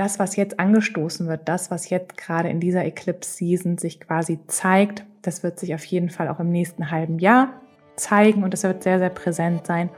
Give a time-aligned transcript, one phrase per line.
[0.00, 5.04] das, was jetzt angestoßen wird, das, was jetzt gerade in dieser Eclipse-Season sich quasi zeigt,
[5.20, 7.60] das wird sich auf jeden Fall auch im nächsten halben Jahr
[7.96, 9.90] zeigen und es wird sehr, sehr präsent sein.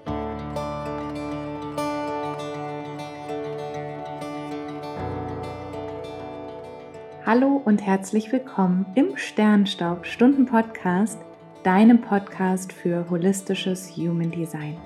[7.25, 11.21] Hallo und herzlich willkommen im Sternstaub Stunden Podcast,
[11.63, 14.77] deinem Podcast für holistisches Human Design.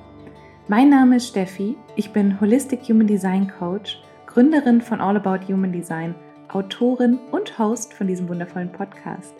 [0.68, 4.02] Mein Name ist Steffi, ich bin Holistic Human Design Coach
[4.36, 6.14] Gründerin von All About Human Design,
[6.48, 9.34] Autorin und Host von diesem wundervollen Podcast.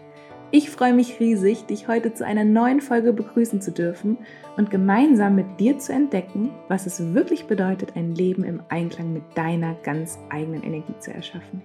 [0.53, 4.17] Ich freue mich riesig, dich heute zu einer neuen Folge begrüßen zu dürfen
[4.57, 9.25] und gemeinsam mit dir zu entdecken, was es wirklich bedeutet, ein Leben im Einklang mit
[9.35, 11.61] deiner ganz eigenen Energie zu erschaffen.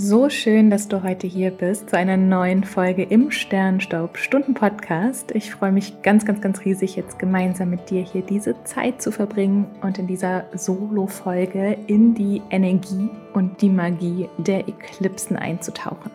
[0.00, 5.32] So schön, dass du heute hier bist zu einer neuen Folge im Sternstaub Stunden Podcast.
[5.34, 9.10] Ich freue mich ganz, ganz, ganz riesig, jetzt gemeinsam mit dir hier diese Zeit zu
[9.10, 16.12] verbringen und in dieser Solo-Folge in die Energie und die Magie der Eklipsen einzutauchen.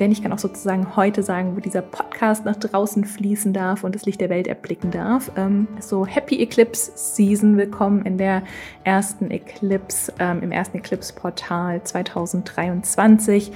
[0.00, 3.94] Denn ich kann auch sozusagen heute sagen, wo dieser Podcast nach draußen fließen darf und
[3.94, 5.30] das Licht der Welt erblicken darf.
[5.36, 7.58] Ähm, so Happy Eclipse Season.
[7.58, 8.42] Willkommen in der
[8.82, 13.52] ersten Eclipse, ähm, im ersten Eclipse-Portal 2023.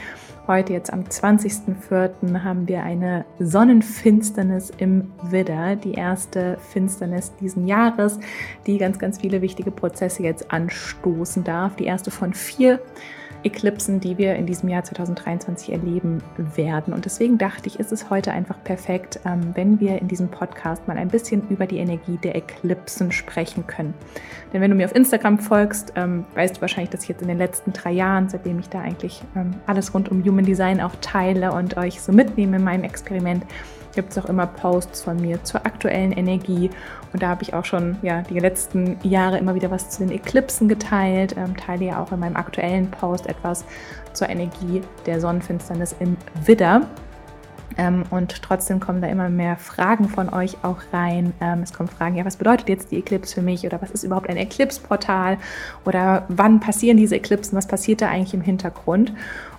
[0.46, 2.42] Heute jetzt am 20.04.
[2.42, 8.20] haben wir eine Sonnenfinsternis im Widder, die erste Finsternis diesen Jahres,
[8.66, 11.76] die ganz, ganz viele wichtige Prozesse jetzt anstoßen darf.
[11.76, 12.80] Die erste von vier.
[13.44, 16.92] Eklipsen, die wir in diesem Jahr 2023 erleben werden.
[16.94, 20.88] Und deswegen dachte ich, ist es heute einfach perfekt, ähm, wenn wir in diesem Podcast
[20.88, 23.94] mal ein bisschen über die Energie der Eklipsen sprechen können.
[24.52, 27.28] Denn wenn du mir auf Instagram folgst, ähm, weißt du wahrscheinlich, dass ich jetzt in
[27.28, 30.94] den letzten drei Jahren, seitdem ich da eigentlich ähm, alles rund um Human Design auch
[31.00, 33.44] teile und euch so mitnehme in meinem Experiment,
[33.94, 36.70] gibt es auch immer Posts von mir zur aktuellen Energie.
[37.12, 40.12] Und da habe ich auch schon ja, die letzten Jahre immer wieder was zu den
[40.12, 41.36] Eklipsen geteilt.
[41.36, 43.64] Ähm, teile ja auch in meinem aktuellen Post etwas
[44.12, 46.82] zur Energie der Sonnenfinsternis im Widder.
[47.76, 51.32] Ähm, und trotzdem kommen da immer mehr Fragen von euch auch rein.
[51.40, 53.64] Ähm, es kommen Fragen, ja, was bedeutet jetzt die Eclipse für mich?
[53.66, 55.38] Oder was ist überhaupt ein Eclipse-Portal?
[55.84, 57.56] Oder wann passieren diese Eclipsen?
[57.56, 59.12] Was passiert da eigentlich im Hintergrund?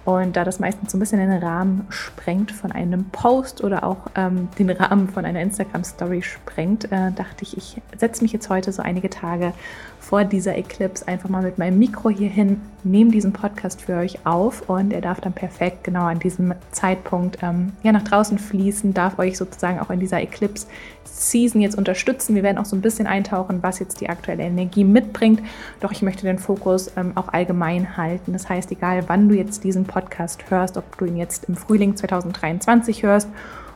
[0.05, 3.97] Und da das meistens so ein bisschen den Rahmen sprengt von einem Post oder auch
[4.15, 8.71] ähm, den Rahmen von einer Instagram-Story sprengt, äh, dachte ich, ich setze mich jetzt heute
[8.71, 9.51] so einige Tage
[10.07, 14.23] vor dieser Eclipse einfach mal mit meinem Mikro hier hin, nehme diesen Podcast für euch
[14.23, 18.93] auf und er darf dann perfekt genau an diesem Zeitpunkt ähm, ja, nach draußen fließen,
[18.93, 22.35] darf euch sozusagen auch in dieser Eclipse-Season jetzt unterstützen.
[22.35, 25.41] Wir werden auch so ein bisschen eintauchen, was jetzt die aktuelle Energie mitbringt.
[25.79, 28.33] Doch ich möchte den Fokus ähm, auch allgemein halten.
[28.33, 31.95] Das heißt, egal wann du jetzt diesen Podcast hörst, ob du ihn jetzt im Frühling
[31.95, 33.27] 2023 hörst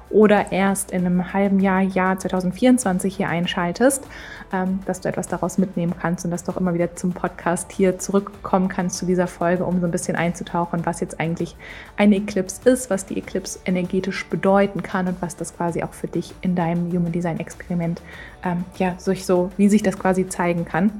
[0.09, 4.05] oder erst in einem halben Jahr, Jahr 2024 hier einschaltest,
[4.51, 7.71] ähm, dass du etwas daraus mitnehmen kannst und dass du auch immer wieder zum Podcast
[7.71, 11.55] hier zurückkommen kannst zu dieser Folge, um so ein bisschen einzutauchen, was jetzt eigentlich
[11.97, 16.07] eine Eclipse ist, was die Eclipse energetisch bedeuten kann und was das quasi auch für
[16.07, 18.01] dich in deinem Human Design Experiment,
[18.43, 20.91] ähm, ja, so, wie sich das quasi zeigen kann.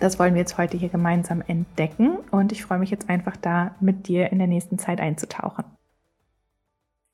[0.00, 3.74] Das wollen wir jetzt heute hier gemeinsam entdecken und ich freue mich jetzt einfach da
[3.80, 5.75] mit dir in der nächsten Zeit einzutauchen.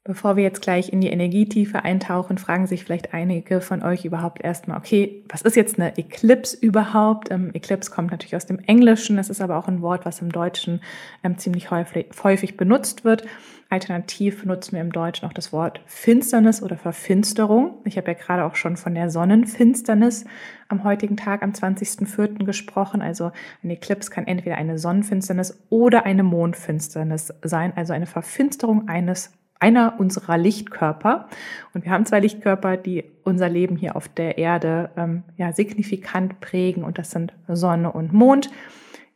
[0.04, 4.42] Bevor wir jetzt gleich in die Energietiefe eintauchen, fragen sich vielleicht einige von euch überhaupt
[4.42, 7.30] erstmal, okay, was ist jetzt eine Eclipse überhaupt?
[7.30, 10.32] Ähm, Eclipse kommt natürlich aus dem Englischen, es ist aber auch ein Wort, was im
[10.32, 10.80] Deutschen
[11.22, 13.22] ähm, ziemlich häufig, häufig benutzt wird.
[13.70, 17.78] Alternativ benutzen wir im Deutschen auch das Wort Finsternis oder Verfinsterung.
[17.84, 20.24] Ich habe ja gerade auch schon von der Sonnenfinsternis
[20.66, 22.44] am heutigen Tag, am 20.04.
[22.44, 23.02] gesprochen.
[23.02, 23.30] Also
[23.62, 29.30] eine Eclipse kann entweder eine Sonnenfinsternis oder eine Mondfinsternis sein, also eine Verfinsterung eines
[29.62, 31.28] einer unserer Lichtkörper.
[31.72, 36.40] Und wir haben zwei Lichtkörper, die unser Leben hier auf der Erde ähm, ja, signifikant
[36.40, 36.82] prägen.
[36.82, 38.50] Und das sind Sonne und Mond.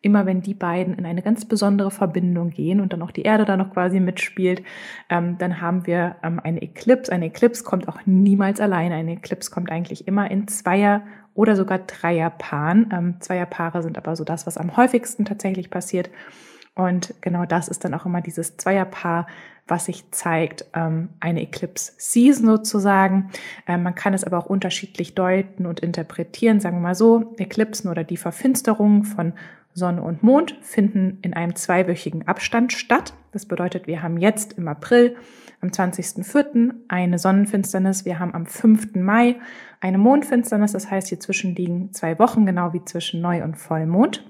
[0.02, 3.44] Immer wenn die beiden in eine ganz besondere Verbindung gehen und dann auch die Erde
[3.44, 4.62] da noch quasi mitspielt,
[5.10, 7.10] ähm, dann haben wir ähm, eine Eclipse.
[7.10, 8.94] Eine Eclipse kommt auch niemals alleine.
[8.94, 11.02] Eine Eclipse kommt eigentlich immer in Zweier-
[11.34, 12.90] oder sogar Dreierpaaren.
[12.92, 16.08] Ähm, Zweierpaare sind aber so das, was am häufigsten tatsächlich passiert.
[16.76, 19.26] Und genau das ist dann auch immer dieses Zweierpaar,
[19.66, 23.30] was sich zeigt, ähm, eine Eclipse-Season sozusagen.
[23.66, 26.60] Ähm, man kann es aber auch unterschiedlich deuten und interpretieren.
[26.60, 29.32] Sagen wir mal so, Eclipsen oder die Verfinsterungen von
[29.72, 33.14] Sonne und Mond finden in einem zweiwöchigen Abstand statt.
[33.32, 35.16] Das bedeutet, wir haben jetzt im April
[35.62, 36.74] am 20.04.
[36.88, 38.04] eine Sonnenfinsternis.
[38.04, 38.94] Wir haben am 5.
[38.94, 39.36] Mai
[39.80, 40.72] eine Mondfinsternis.
[40.72, 44.24] Das heißt, hier zwischen liegen zwei Wochen, genau wie zwischen Neu- und Vollmond.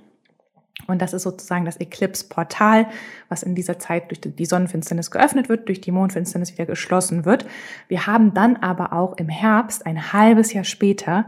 [0.87, 2.87] Und das ist sozusagen das Eclipse-Portal,
[3.29, 7.47] was in dieser Zeit durch die Sonnenfinsternis geöffnet wird, durch die Mondfinsternis wieder geschlossen wird.
[7.89, 11.27] Wir haben dann aber auch im Herbst, ein halbes Jahr später,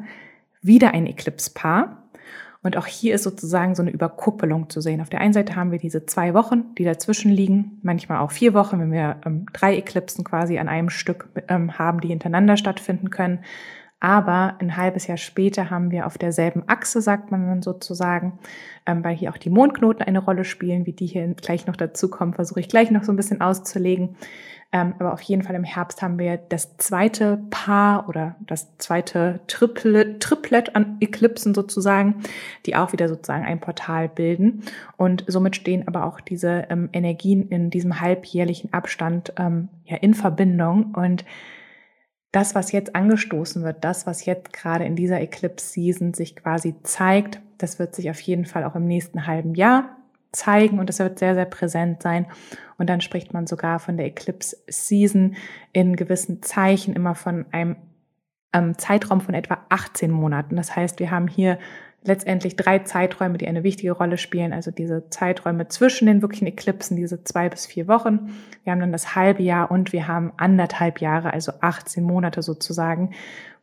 [0.61, 2.05] wieder ein Eclipse-Paar.
[2.63, 5.01] Und auch hier ist sozusagen so eine Überkuppelung zu sehen.
[5.01, 8.53] Auf der einen Seite haben wir diese zwei Wochen, die dazwischen liegen, manchmal auch vier
[8.53, 13.11] Wochen, wenn wir ähm, drei Eklipsen quasi an einem Stück ähm, haben, die hintereinander stattfinden
[13.11, 13.39] können.
[14.01, 18.39] Aber ein halbes Jahr später haben wir auf derselben Achse, sagt man dann sozusagen,
[18.87, 22.09] ähm, weil hier auch die Mondknoten eine Rolle spielen, wie die hier gleich noch dazu
[22.09, 24.17] kommen, versuche ich gleich noch so ein bisschen auszulegen.
[24.71, 29.41] Ähm, aber auf jeden Fall im Herbst haben wir das zweite Paar oder das zweite
[29.47, 32.17] Triplet, Triplet an Eklipsen sozusagen,
[32.67, 34.63] die auch wieder sozusagen ein Portal bilden.
[34.99, 40.13] Und somit stehen aber auch diese ähm, Energien in diesem halbjährlichen Abstand ähm, ja in
[40.13, 40.95] Verbindung.
[40.95, 41.25] Und
[42.33, 47.41] das, was jetzt angestoßen wird, das, was jetzt gerade in dieser Eclipse-Season sich quasi zeigt,
[47.57, 49.97] das wird sich auf jeden Fall auch im nächsten halben Jahr
[50.33, 52.27] zeigen und das wird sehr, sehr präsent sein.
[52.77, 55.37] Und dann spricht man sogar von der Eclipse-Season
[55.73, 57.77] in gewissen Zeichen immer von einem
[58.53, 60.57] ähm, Zeitraum von etwa 18 Monaten.
[60.57, 61.59] Das heißt, wir haben hier
[62.05, 64.53] letztendlich drei Zeiträume, die eine wichtige Rolle spielen.
[64.53, 68.35] Also diese Zeiträume zwischen den wirklichen Eklipsen, diese zwei bis vier Wochen.
[68.65, 73.15] Wir haben dann das halbe Jahr und wir haben anderthalb Jahre, also 18 Monate sozusagen,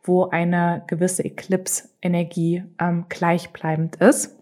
[0.02, 4.35] wo eine gewisse Eclipse-Energie ähm, gleichbleibend ist.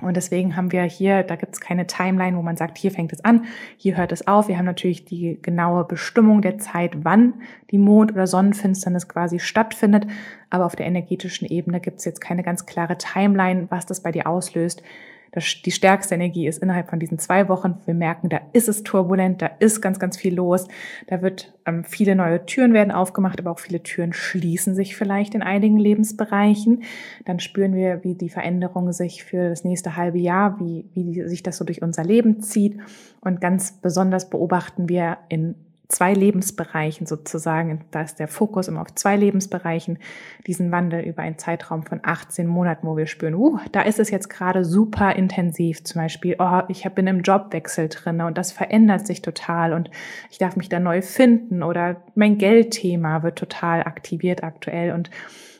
[0.00, 3.12] Und deswegen haben wir hier, da gibt es keine Timeline, wo man sagt, hier fängt
[3.12, 3.44] es an,
[3.76, 4.48] hier hört es auf.
[4.48, 7.34] Wir haben natürlich die genaue Bestimmung der Zeit, wann
[7.70, 10.06] die Mond- oder Sonnenfinsternis quasi stattfindet.
[10.50, 14.12] Aber auf der energetischen Ebene gibt es jetzt keine ganz klare Timeline, was das bei
[14.12, 14.82] dir auslöst
[15.32, 17.78] das, die stärkste Energie ist innerhalb von diesen zwei Wochen.
[17.84, 20.68] Wir merken, da ist es turbulent, da ist ganz, ganz viel los.
[21.06, 25.34] Da wird ähm, viele neue Türen werden aufgemacht, aber auch viele Türen schließen sich vielleicht
[25.34, 26.82] in einigen Lebensbereichen.
[27.24, 31.42] Dann spüren wir, wie die Veränderung sich für das nächste halbe Jahr, wie, wie sich
[31.42, 32.78] das so durch unser Leben zieht.
[33.20, 35.54] Und ganz besonders beobachten wir in
[35.88, 39.98] zwei Lebensbereichen sozusagen, da ist der Fokus immer auf zwei Lebensbereichen,
[40.46, 44.10] diesen Wandel über einen Zeitraum von 18 Monaten, wo wir spüren, uh, da ist es
[44.10, 49.06] jetzt gerade super intensiv, zum Beispiel, oh, ich bin im Jobwechsel drin und das verändert
[49.06, 49.90] sich total und
[50.30, 54.92] ich darf mich da neu finden oder mein Geldthema wird total aktiviert aktuell.
[54.92, 55.10] Und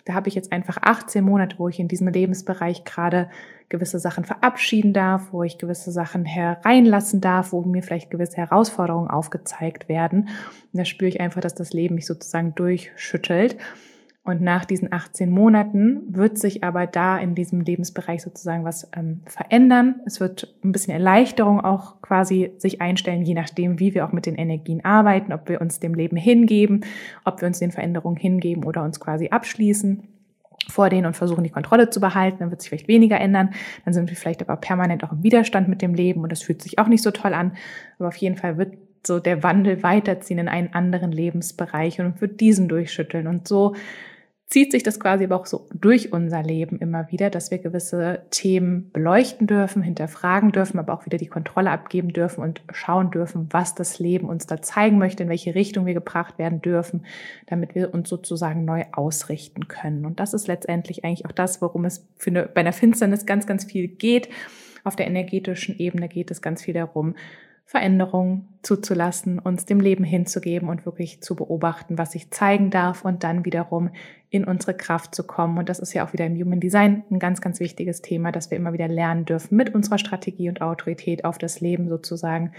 [0.04, 3.30] da habe ich jetzt einfach 18 Monate, wo ich in diesem Lebensbereich gerade
[3.68, 9.10] gewisse Sachen verabschieden darf, wo ich gewisse Sachen hereinlassen darf, wo mir vielleicht gewisse Herausforderungen
[9.10, 10.28] aufgezeigt werden.
[10.72, 13.56] Und da spüre ich einfach, dass das Leben mich sozusagen durchschüttelt.
[14.24, 19.22] Und nach diesen 18 Monaten wird sich aber da in diesem Lebensbereich sozusagen was ähm,
[19.24, 20.02] verändern.
[20.04, 24.26] Es wird ein bisschen Erleichterung auch quasi sich einstellen, je nachdem, wie wir auch mit
[24.26, 26.84] den Energien arbeiten, ob wir uns dem Leben hingeben,
[27.24, 30.02] ob wir uns den Veränderungen hingeben oder uns quasi abschließen
[30.68, 32.38] vor denen und versuchen, die Kontrolle zu behalten.
[32.40, 33.50] Dann wird sich vielleicht weniger ändern.
[33.84, 36.62] Dann sind wir vielleicht aber permanent auch im Widerstand mit dem Leben und das fühlt
[36.62, 37.52] sich auch nicht so toll an.
[37.98, 38.74] Aber auf jeden Fall wird
[39.06, 43.26] so der Wandel weiterziehen in einen anderen Lebensbereich und wird diesen durchschütteln.
[43.26, 43.74] Und so
[44.48, 48.22] zieht sich das quasi aber auch so durch unser Leben immer wieder, dass wir gewisse
[48.30, 53.48] Themen beleuchten dürfen, hinterfragen dürfen, aber auch wieder die Kontrolle abgeben dürfen und schauen dürfen,
[53.50, 57.04] was das Leben uns da zeigen möchte, in welche Richtung wir gebracht werden dürfen,
[57.46, 60.06] damit wir uns sozusagen neu ausrichten können.
[60.06, 63.64] Und das ist letztendlich eigentlich auch das, worum es eine, bei einer Finsternis ganz, ganz
[63.64, 64.30] viel geht.
[64.82, 67.14] Auf der energetischen Ebene geht es ganz viel darum,
[67.68, 73.24] Veränderungen zuzulassen, uns dem Leben hinzugeben und wirklich zu beobachten, was sich zeigen darf und
[73.24, 73.90] dann wiederum
[74.30, 75.58] in unsere Kraft zu kommen.
[75.58, 78.50] Und das ist ja auch wieder im Human Design ein ganz, ganz wichtiges Thema, dass
[78.50, 82.52] wir immer wieder lernen dürfen, mit unserer Strategie und Autorität auf das Leben sozusagen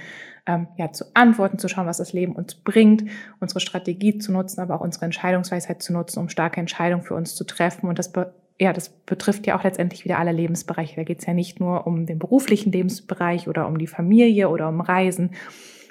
[0.45, 3.05] ähm, ja, zu antworten, zu schauen, was das Leben uns bringt,
[3.39, 7.33] unsere Strategie zu nutzen, aber auch unsere Entscheidungsweisheit zu nutzen, um starke Entscheidungen für uns
[7.33, 7.89] zu treffen.
[7.89, 8.13] Und das
[8.59, 10.95] ja, das betrifft ja auch letztendlich wieder alle Lebensbereiche.
[10.97, 14.67] Da geht es ja nicht nur um den beruflichen Lebensbereich oder um die Familie oder
[14.67, 15.31] um Reisen,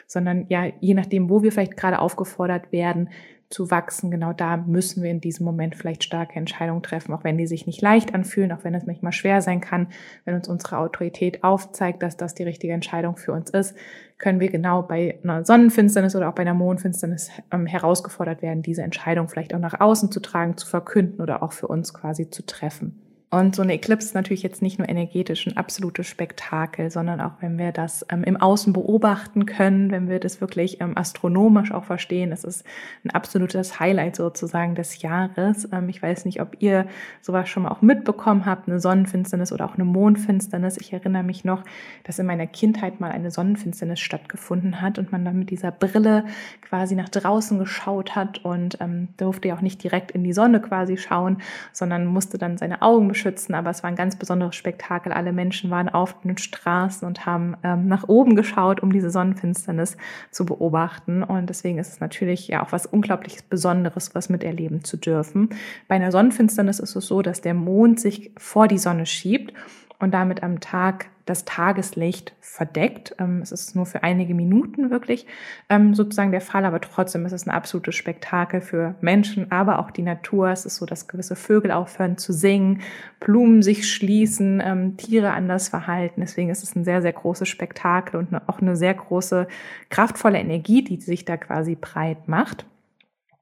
[0.06, 3.08] sondern ja, je nachdem, wo wir vielleicht gerade aufgefordert werden,
[3.50, 7.38] zu wachsen, genau da müssen wir in diesem Moment vielleicht starke Entscheidungen treffen, auch wenn
[7.38, 9.88] die sich nicht leicht anfühlen, auch wenn es manchmal schwer sein kann,
[10.26, 13.74] wenn uns unsere Autorität aufzeigt, dass das die richtige Entscheidung für uns ist,
[14.18, 18.82] können wir genau bei einer Sonnenfinsternis oder auch bei einer Mondfinsternis ähm, herausgefordert werden, diese
[18.82, 22.44] Entscheidung vielleicht auch nach außen zu tragen, zu verkünden oder auch für uns quasi zu
[22.44, 23.00] treffen.
[23.30, 27.32] Und so eine Eclipse ist natürlich jetzt nicht nur energetisch ein absolutes Spektakel, sondern auch
[27.40, 31.84] wenn wir das ähm, im Außen beobachten können, wenn wir das wirklich ähm, astronomisch auch
[31.84, 32.64] verstehen, es ist
[33.04, 35.68] ein absolutes Highlight sozusagen des Jahres.
[35.72, 36.86] Ähm, ich weiß nicht, ob ihr
[37.20, 40.78] sowas schon mal auch mitbekommen habt, eine Sonnenfinsternis oder auch eine Mondfinsternis.
[40.78, 41.64] Ich erinnere mich noch,
[42.04, 46.24] dass in meiner Kindheit mal eine Sonnenfinsternis stattgefunden hat und man dann mit dieser Brille
[46.62, 50.62] quasi nach draußen geschaut hat und ähm, durfte ja auch nicht direkt in die Sonne
[50.62, 51.42] quasi schauen,
[51.74, 55.12] sondern musste dann seine Augen Bogenschützen, aber es war ein ganz besonderes Spektakel.
[55.12, 59.96] Alle Menschen waren auf den Straßen und haben ähm, nach oben geschaut, um diese Sonnenfinsternis
[60.30, 61.22] zu beobachten.
[61.22, 65.50] Und deswegen ist es natürlich ja auch was unglaublich Besonderes, was miterleben zu dürfen.
[65.88, 69.52] Bei einer Sonnenfinsternis ist es so, dass der Mond sich vor die Sonne schiebt
[69.98, 73.14] und damit am Tag das Tageslicht verdeckt.
[73.18, 75.26] Ähm, es ist nur für einige Minuten wirklich
[75.68, 79.90] ähm, sozusagen der Fall, aber trotzdem ist es ein absolutes Spektakel für Menschen, aber auch
[79.90, 80.50] die Natur.
[80.50, 82.80] Es ist so, dass gewisse Vögel aufhören zu singen,
[83.20, 86.20] Blumen sich schließen, ähm, Tiere anders verhalten.
[86.20, 89.46] Deswegen ist es ein sehr, sehr großes Spektakel und auch eine sehr große,
[89.90, 92.66] kraftvolle Energie, die sich da quasi breit macht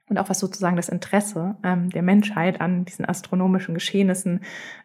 [0.09, 4.41] und auch was sozusagen das Interesse ähm, der Menschheit an diesen astronomischen Geschehnissen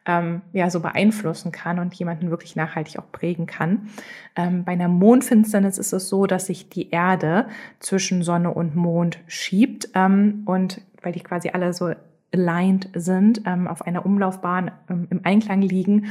[0.05, 3.89] ähm, ja so beeinflussen kann und jemanden wirklich nachhaltig auch prägen kann.
[4.35, 7.47] Ähm, bei einer Mondfinsternis ist es so, dass sich die Erde
[7.79, 11.93] zwischen Sonne und Mond schiebt ähm, und weil die quasi alle so
[12.33, 16.07] aligned sind, ähm, auf einer Umlaufbahn ähm, im Einklang liegen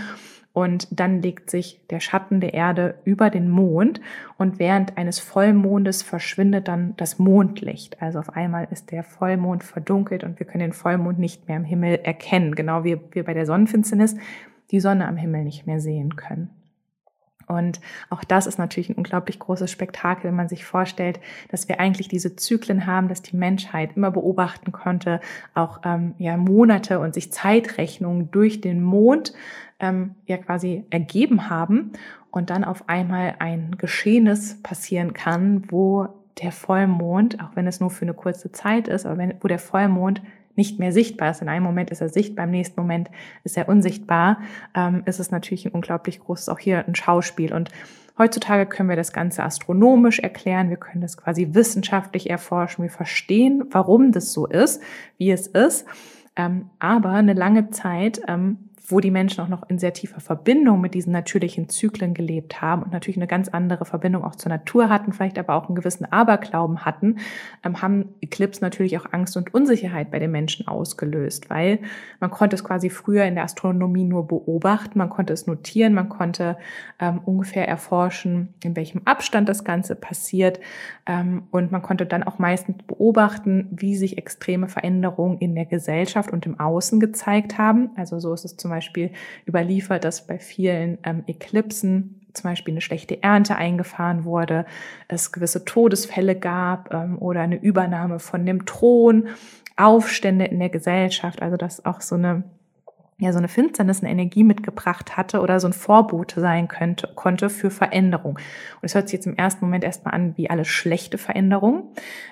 [0.52, 4.00] und dann legt sich der Schatten der Erde über den Mond
[4.36, 8.02] und während eines Vollmondes verschwindet dann das Mondlicht.
[8.02, 11.64] Also auf einmal ist der Vollmond verdunkelt und wir können den Vollmond nicht mehr am
[11.64, 14.16] Himmel erkennen, genau wie wir bei der Sonnenfinsternis
[14.70, 16.50] die Sonne am Himmel nicht mehr sehen können.
[17.50, 17.80] Und
[18.10, 21.18] auch das ist natürlich ein unglaublich großes Spektakel, wenn man sich vorstellt,
[21.50, 25.20] dass wir eigentlich diese Zyklen haben, dass die Menschheit immer beobachten konnte,
[25.54, 29.32] auch ähm, ja Monate und sich Zeitrechnungen durch den Mond
[29.80, 31.92] ähm, ja quasi ergeben haben
[32.30, 36.08] und dann auf einmal ein Geschehenes passieren kann, wo
[36.40, 39.58] der Vollmond, auch wenn es nur für eine kurze Zeit ist, aber wenn, wo der
[39.58, 40.22] Vollmond
[40.60, 41.40] nicht mehr sichtbar ist.
[41.40, 43.10] In einem Moment ist er sichtbar, im nächsten Moment
[43.44, 44.40] ist er unsichtbar.
[44.74, 47.54] Ähm, ist es natürlich ein unglaublich großes, auch hier ein Schauspiel.
[47.54, 47.70] Und
[48.18, 53.64] heutzutage können wir das Ganze astronomisch erklären, wir können das quasi wissenschaftlich erforschen, wir verstehen,
[53.70, 54.82] warum das so ist,
[55.16, 55.86] wie es ist.
[56.36, 60.80] Ähm, aber eine lange Zeit ähm, wo die Menschen auch noch in sehr tiefer Verbindung
[60.80, 64.88] mit diesen natürlichen Zyklen gelebt haben und natürlich eine ganz andere Verbindung auch zur Natur
[64.88, 67.16] hatten, vielleicht aber auch einen gewissen Aberglauben hatten,
[67.64, 71.80] ähm, haben Eclipse natürlich auch Angst und Unsicherheit bei den Menschen ausgelöst, weil
[72.18, 76.08] man konnte es quasi früher in der Astronomie nur beobachten, man konnte es notieren, man
[76.08, 76.56] konnte
[76.98, 80.60] ähm, ungefähr erforschen, in welchem Abstand das Ganze passiert
[81.06, 86.30] ähm, und man konnte dann auch meistens beobachten, wie sich extreme Veränderungen in der Gesellschaft
[86.32, 87.90] und im Außen gezeigt haben.
[87.96, 89.10] Also so ist es zum Beispiel Beispiel
[89.46, 94.64] überliefert, dass bei vielen ähm, Eklipsen zum Beispiel eine schlechte Ernte eingefahren wurde,
[95.08, 99.28] es gewisse Todesfälle gab ähm, oder eine Übernahme von dem Thron,
[99.76, 102.44] Aufstände in der Gesellschaft, also dass auch so eine
[103.20, 107.50] ja so eine Finsternis, eine Energie mitgebracht hatte oder so ein Vorbote sein könnte, konnte
[107.50, 108.36] für Veränderung.
[108.36, 111.84] Und es hört sich jetzt im ersten Moment erstmal an wie alle schlechte Veränderungen.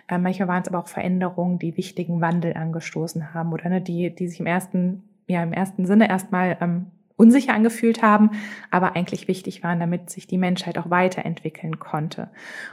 [0.08, 4.14] Äh, manchmal waren es aber auch Veränderungen, die wichtigen Wandel angestoßen haben oder ne, die,
[4.14, 6.86] die sich im ersten ja im ersten Sinne erstmal ähm,
[7.18, 8.30] unsicher angefühlt haben,
[8.70, 12.28] aber eigentlich wichtig waren, damit sich die Menschheit auch weiterentwickeln konnte.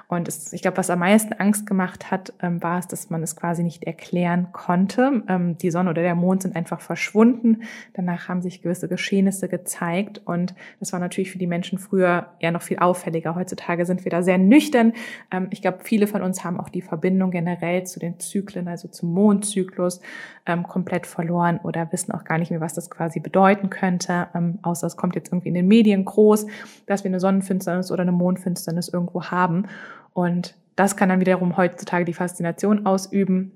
[0.07, 3.23] Und es, ich glaube, was am meisten Angst gemacht hat, ähm, war es, dass man
[3.23, 5.23] es quasi nicht erklären konnte.
[5.27, 7.63] Ähm, die Sonne oder der Mond sind einfach verschwunden.
[7.93, 12.51] Danach haben sich gewisse Geschehnisse gezeigt und das war natürlich für die Menschen früher ja
[12.51, 13.33] noch viel auffälliger.
[13.33, 14.93] Heutzutage sind wir da sehr nüchtern.
[15.31, 18.89] Ähm, ich glaube, viele von uns haben auch die Verbindung generell zu den Zyklen, also
[18.89, 20.01] zum Mondzyklus,
[20.45, 24.59] ähm, komplett verloren oder wissen auch gar nicht mehr, was das quasi bedeuten könnte ähm,
[24.61, 26.45] außer es kommt jetzt irgendwie in den Medien groß,
[26.85, 29.67] dass wir eine Sonnenfinsternis oder eine Mondfinsternis irgendwo haben.
[30.13, 33.51] Und das kann dann wiederum heutzutage die Faszination ausüben.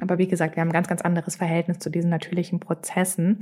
[0.00, 3.40] Aber wie gesagt, wir haben ein ganz, ganz anderes Verhältnis zu diesen natürlichen Prozessen.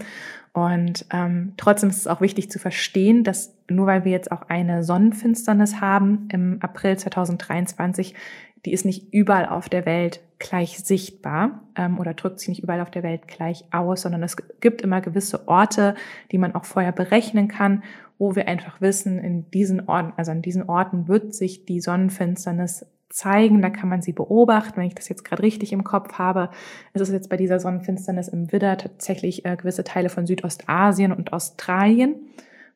[0.53, 4.43] Und ähm, trotzdem ist es auch wichtig zu verstehen, dass nur weil wir jetzt auch
[4.49, 8.15] eine Sonnenfinsternis haben im April 2023,
[8.67, 12.81] die ist nicht überall auf der Welt gleich sichtbar ähm, oder drückt sich nicht überall
[12.81, 15.95] auf der Welt gleich aus, sondern es gibt immer gewisse Orte,
[16.33, 17.85] die man auch vorher berechnen kann,
[18.19, 22.87] wo wir einfach wissen, in diesen Orten, also an diesen Orten wird sich die Sonnenfinsternis
[23.09, 24.79] zeigen, da kann man sie beobachten.
[24.79, 26.51] Wenn ich das jetzt gerade richtig im Kopf habe,
[26.93, 31.33] ist es jetzt bei dieser Sonnenfinsternis im Widder tatsächlich äh, gewisse Teile von Südostasien und
[31.33, 32.17] Australien,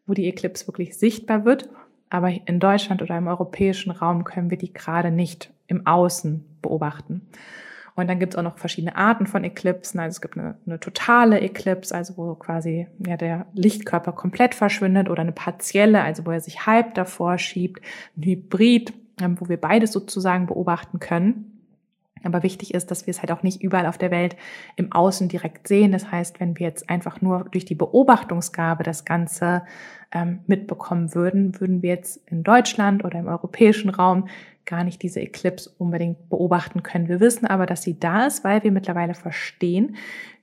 [0.06, 1.68] wo die Eclipse wirklich sichtbar wird.
[2.10, 7.22] Aber in Deutschland oder im europäischen Raum können wir die gerade nicht im Außen beobachten.
[7.96, 9.98] Und dann gibt es auch noch verschiedene Arten von Eklipsen.
[9.98, 15.08] Also es gibt eine, eine totale Eclipse, also wo quasi ja, der Lichtkörper komplett verschwindet,
[15.08, 17.80] oder eine partielle, also wo er sich halb davor schiebt,
[18.16, 21.52] ein Hybrid, ähm, wo wir beides sozusagen beobachten können.
[22.22, 24.36] Aber wichtig ist, dass wir es halt auch nicht überall auf der Welt
[24.74, 25.92] im Außen direkt sehen.
[25.92, 29.62] Das heißt, wenn wir jetzt einfach nur durch die Beobachtungsgabe das Ganze
[30.12, 34.28] ähm, mitbekommen würden, würden wir jetzt in Deutschland oder im europäischen Raum
[34.66, 37.08] gar nicht diese Eclipse unbedingt beobachten können.
[37.08, 39.96] Wir wissen aber, dass sie da ist, weil wir mittlerweile verstehen,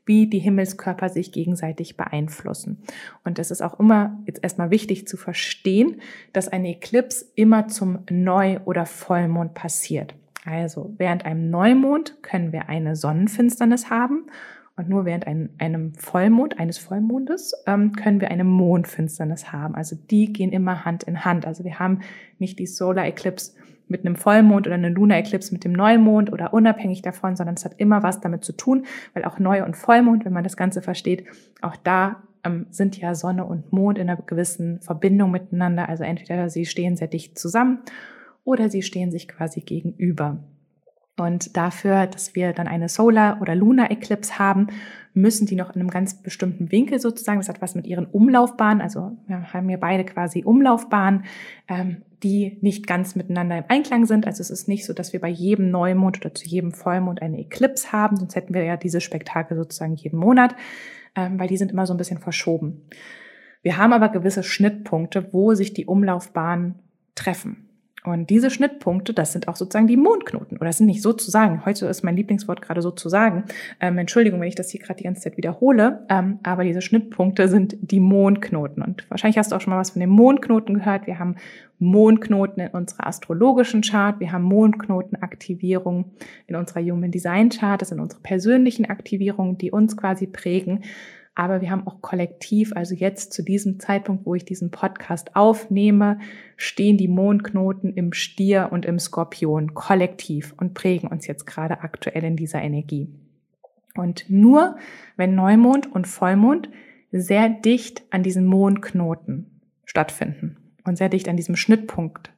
[0.06, 2.82] wie die Himmelskörper sich gegenseitig beeinflussen.
[3.24, 6.02] Und es ist auch immer jetzt erstmal wichtig zu verstehen,
[6.34, 10.16] dass eine Eclipse immer zum Neu- oder Vollmond passiert.
[10.46, 14.26] Also während einem Neumond können wir eine Sonnenfinsternis haben
[14.76, 19.76] und nur während ein, einem Vollmond, eines Vollmondes, ähm, können wir eine Mondfinsternis haben.
[19.76, 21.46] Also die gehen immer Hand in Hand.
[21.46, 22.00] Also wir haben
[22.40, 23.54] nicht die Solar Eclipse
[23.88, 27.66] mit einem Vollmond oder eine Lunar Eclipse mit dem Neumond oder unabhängig davon, sondern es
[27.66, 30.82] hat immer was damit zu tun, weil auch Neu- und Vollmond, wenn man das Ganze
[30.82, 31.26] versteht,
[31.62, 35.90] auch da ähm, sind ja Sonne und Mond in einer gewissen Verbindung miteinander.
[35.90, 37.80] Also entweder sie stehen sehr dicht zusammen
[38.44, 40.44] oder sie stehen sich quasi gegenüber.
[41.18, 44.68] Und dafür, dass wir dann eine Solar- oder Lunar-Eclipse haben,
[45.14, 48.82] müssen die noch in einem ganz bestimmten Winkel sozusagen, das hat was mit ihren Umlaufbahnen,
[48.82, 51.26] also wir haben hier beide quasi Umlaufbahnen,
[51.68, 54.26] ähm, die nicht ganz miteinander im Einklang sind.
[54.26, 57.40] Also es ist nicht so, dass wir bei jedem Neumond oder zu jedem Vollmond eine
[57.40, 60.56] Eclipse haben, sonst hätten wir ja diese Spektakel sozusagen jeden Monat,
[61.16, 62.84] ähm, weil die sind immer so ein bisschen verschoben.
[63.62, 66.76] Wir haben aber gewisse Schnittpunkte, wo sich die Umlaufbahnen
[67.16, 67.70] treffen.
[68.06, 70.58] Und diese Schnittpunkte, das sind auch sozusagen die Mondknoten.
[70.58, 73.46] Oder das sind nicht sozusagen, heute ist mein Lieblingswort gerade sozusagen.
[73.80, 76.06] Ähm, Entschuldigung, wenn ich das hier gerade die ganze Zeit wiederhole.
[76.10, 78.84] Ähm, aber diese Schnittpunkte sind die Mondknoten.
[78.84, 81.08] Und wahrscheinlich hast du auch schon mal was von den Mondknoten gehört.
[81.08, 81.38] Wir haben
[81.80, 84.20] Mondknoten in unserer astrologischen Chart.
[84.20, 86.12] Wir haben Mondknotenaktivierung
[86.48, 87.82] in unserer Human Design Chart.
[87.82, 90.84] Das sind unsere persönlichen Aktivierungen, die uns quasi prägen
[91.36, 96.20] aber wir haben auch kollektiv, also jetzt zu diesem Zeitpunkt, wo ich diesen Podcast aufnehme,
[96.58, 102.24] stehen die Mondknoten im Stier und im Skorpion kollektiv und prägen uns jetzt gerade aktuell
[102.24, 103.10] in dieser Energie.
[103.96, 104.78] Und nur
[105.18, 106.70] wenn Neumond und Vollmond
[107.12, 112.32] sehr dicht an diesen Mondknoten stattfinden und sehr dicht an diesem Schnittpunkt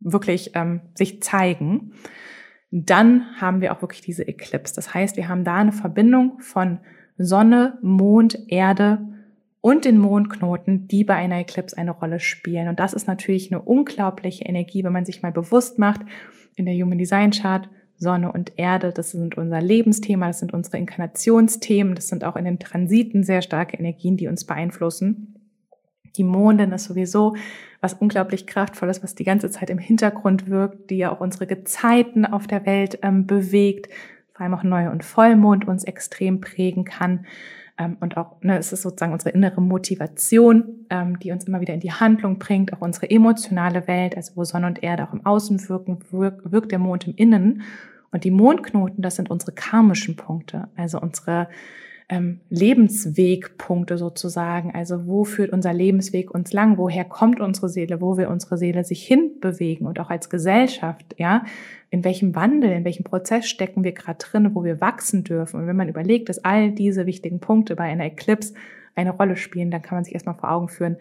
[0.00, 1.92] wirklich ähm, sich zeigen,
[2.70, 4.74] dann haben wir auch wirklich diese Eclipse.
[4.74, 6.78] Das heißt, wir haben da eine Verbindung von
[7.22, 8.98] Sonne, Mond, Erde
[9.60, 12.68] und den Mondknoten, die bei einer Eclipse eine Rolle spielen.
[12.68, 16.00] Und das ist natürlich eine unglaubliche Energie, wenn man sich mal bewusst macht,
[16.56, 20.78] in der Human Design Chart, Sonne und Erde, das sind unser Lebensthema, das sind unsere
[20.78, 25.34] Inkarnationsthemen, das sind auch in den Transiten sehr starke Energien, die uns beeinflussen.
[26.16, 27.36] Die Mondin ist sowieso
[27.82, 32.24] was unglaublich kraftvolles, was die ganze Zeit im Hintergrund wirkt, die ja auch unsere Gezeiten
[32.24, 33.90] auf der Welt ähm, bewegt,
[34.40, 37.26] vor allem auch Neue- und Vollmond uns extrem prägen kann.
[37.76, 41.74] Ähm, und auch, ne, es ist sozusagen unsere innere Motivation, ähm, die uns immer wieder
[41.74, 45.26] in die Handlung bringt, auch unsere emotionale Welt, also wo Sonne und Erde auch im
[45.26, 47.60] Außen wirken, wirkt, wirkt der Mond im Innen.
[48.12, 51.48] Und die Mondknoten, das sind unsere karmischen Punkte, also unsere
[52.10, 54.72] ähm, Lebenswegpunkte sozusagen.
[54.74, 56.76] Also wo führt unser Lebensweg uns lang?
[56.76, 58.00] Woher kommt unsere Seele?
[58.00, 59.86] Wo will unsere Seele sich hinbewegen?
[59.86, 61.44] Und auch als Gesellschaft, ja,
[61.88, 65.60] in welchem Wandel, in welchem Prozess stecken wir gerade drin, wo wir wachsen dürfen?
[65.60, 68.54] Und wenn man überlegt, dass all diese wichtigen Punkte bei einer Eclipse
[68.96, 70.96] eine Rolle spielen, dann kann man sich erstmal vor Augen führen,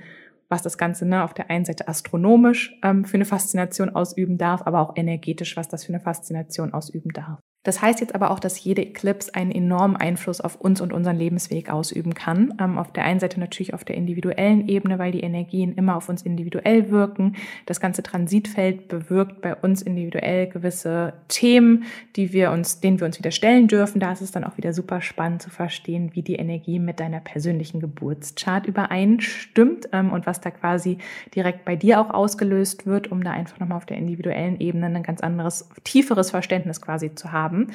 [0.47, 4.61] was das Ganze ne, auf der einen Seite astronomisch ähm, für eine Faszination ausüben darf,
[4.65, 7.39] aber auch energetisch, was das für eine Faszination ausüben darf.
[7.63, 11.17] Das heißt jetzt aber auch, dass jede Eclipse einen enormen Einfluss auf uns und unseren
[11.17, 12.53] Lebensweg ausüben kann.
[12.57, 16.07] Ähm, auf der einen Seite natürlich auf der individuellen Ebene, weil die Energien immer auf
[16.07, 17.35] uns individuell wirken.
[17.65, 21.83] Das ganze Transitfeld bewirkt bei uns individuell gewisse Themen,
[22.15, 23.99] die wir uns, denen wir uns wieder stellen dürfen.
[23.99, 27.19] Da ist es dann auch wieder super spannend zu verstehen, wie die Energie mit deiner
[27.19, 30.97] persönlichen Geburtschart übereinstimmt ähm, und was da quasi
[31.35, 35.03] direkt bei dir auch ausgelöst wird, um da einfach nochmal auf der individuellen Ebene ein
[35.03, 37.67] ganz anderes, tieferes Verständnis quasi zu haben haben.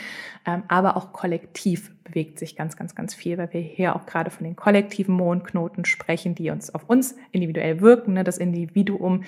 [0.46, 4.30] Ähm, aber auch kollektiv bewegt sich ganz, ganz, ganz viel, weil wir hier auch gerade
[4.30, 8.14] von den kollektiven Mondknoten sprechen, die uns auf uns individuell wirken.
[8.14, 8.24] Ne?
[8.24, 9.24] Das Individuum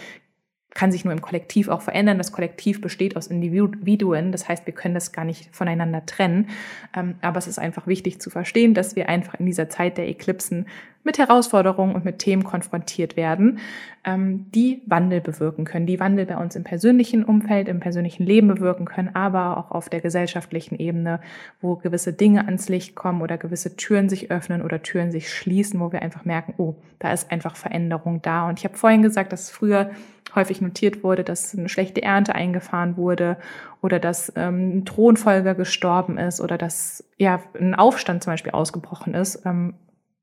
[0.74, 2.18] kann sich nur im Kollektiv auch verändern.
[2.18, 4.30] Das Kollektiv besteht aus Individuen.
[4.30, 6.50] Das heißt, wir können das gar nicht voneinander trennen.
[6.94, 10.06] Ähm, aber es ist einfach wichtig zu verstehen, dass wir einfach in dieser Zeit der
[10.06, 10.66] Eklipsen
[11.06, 13.60] mit Herausforderungen und mit Themen konfrontiert werden,
[14.04, 18.48] ähm, die Wandel bewirken können, die Wandel bei uns im persönlichen Umfeld, im persönlichen Leben
[18.48, 21.20] bewirken können, aber auch auf der gesellschaftlichen Ebene,
[21.62, 25.80] wo gewisse Dinge ans Licht kommen oder gewisse Türen sich öffnen oder Türen sich schließen,
[25.80, 28.48] wo wir einfach merken, oh, da ist einfach Veränderung da.
[28.48, 29.90] Und ich habe vorhin gesagt, dass früher
[30.34, 33.36] häufig notiert wurde, dass eine schlechte Ernte eingefahren wurde
[33.80, 39.14] oder dass ähm, ein Thronfolger gestorben ist oder dass ja ein Aufstand zum Beispiel ausgebrochen
[39.14, 39.46] ist.
[39.46, 39.74] Ähm,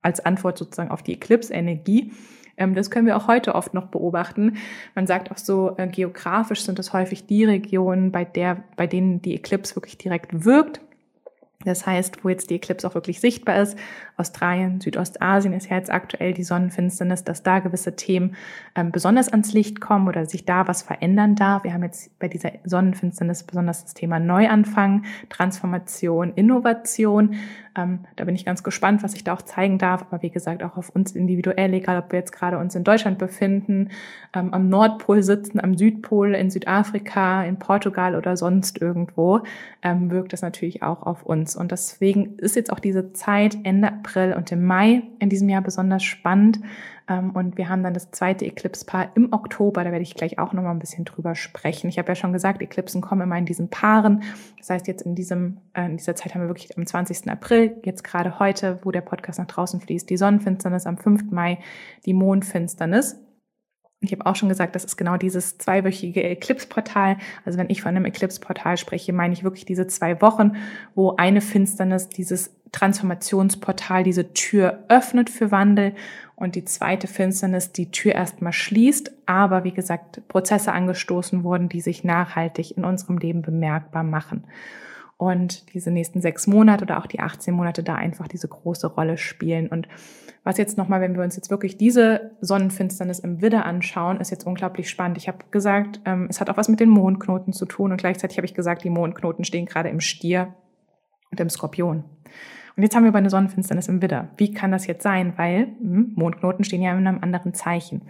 [0.03, 2.11] als Antwort sozusagen auf die Eclipse-Energie.
[2.57, 4.57] Ähm, das können wir auch heute oft noch beobachten.
[4.95, 9.21] Man sagt auch so, äh, geografisch sind es häufig die Regionen, bei, der, bei denen
[9.21, 10.81] die Eclipse wirklich direkt wirkt.
[11.65, 13.77] Das heißt, wo jetzt die Eclipse auch wirklich sichtbar ist,
[14.17, 18.35] Australien, Südostasien ist ja jetzt aktuell die Sonnenfinsternis, dass da gewisse Themen
[18.75, 21.63] ähm, besonders ans Licht kommen oder sich da was verändern darf.
[21.63, 27.35] Wir haben jetzt bei dieser Sonnenfinsternis besonders das Thema Neuanfang, Transformation, Innovation.
[27.75, 30.05] Ähm, da bin ich ganz gespannt, was ich da auch zeigen darf.
[30.09, 33.17] Aber wie gesagt, auch auf uns individuell, egal ob wir jetzt gerade uns in Deutschland
[33.17, 33.89] befinden,
[34.35, 39.41] ähm, am Nordpol sitzen, am Südpol, in Südafrika, in Portugal oder sonst irgendwo,
[39.81, 41.52] ähm, wirkt das natürlich auch auf uns.
[41.55, 45.61] Und deswegen ist jetzt auch diese Zeit Ende April und im Mai in diesem Jahr
[45.61, 46.59] besonders spannend.
[47.07, 49.83] Ähm, und wir haben dann das zweite Eclipse-Paar im Oktober.
[49.83, 51.89] Da werde ich gleich auch noch mal ein bisschen drüber sprechen.
[51.89, 54.23] Ich habe ja schon gesagt, Eclipsen kommen immer in diesen Paaren.
[54.57, 57.29] Das heißt, jetzt in, diesem, äh, in dieser Zeit haben wir wirklich am 20.
[57.29, 61.31] April, jetzt gerade heute, wo der Podcast nach draußen fließt, die Sonnenfinsternis, am 5.
[61.31, 61.59] Mai
[62.05, 63.17] die Mondfinsternis.
[64.03, 67.17] Ich habe auch schon gesagt, das ist genau dieses zweiwöchige Eclipse-Portal.
[67.45, 70.53] Also wenn ich von einem Eclipse-Portal spreche, meine ich wirklich diese zwei Wochen,
[70.93, 75.93] wo eine Finsternis dieses Transformationsportal, diese Tür öffnet für Wandel
[76.35, 81.81] und die zweite Finsternis die Tür erstmal schließt, aber wie gesagt, Prozesse angestoßen wurden, die
[81.81, 84.45] sich nachhaltig in unserem Leben bemerkbar machen
[85.17, 89.17] und diese nächsten sechs Monate oder auch die 18 Monate da einfach diese große Rolle
[89.17, 89.67] spielen.
[89.67, 89.87] Und
[90.43, 94.45] was jetzt nochmal, wenn wir uns jetzt wirklich diese Sonnenfinsternis im Widder anschauen, ist jetzt
[94.45, 95.17] unglaublich spannend.
[95.17, 98.37] Ich habe gesagt, ähm, es hat auch was mit den Mondknoten zu tun und gleichzeitig
[98.37, 100.53] habe ich gesagt, die Mondknoten stehen gerade im Stier
[101.31, 102.03] und im Skorpion.
[102.75, 104.29] Und jetzt haben wir aber eine Sonnenfinsternis im Widder.
[104.37, 105.33] Wie kann das jetzt sein?
[105.37, 108.01] Weil hm, Mondknoten stehen ja in einem anderen Zeichen.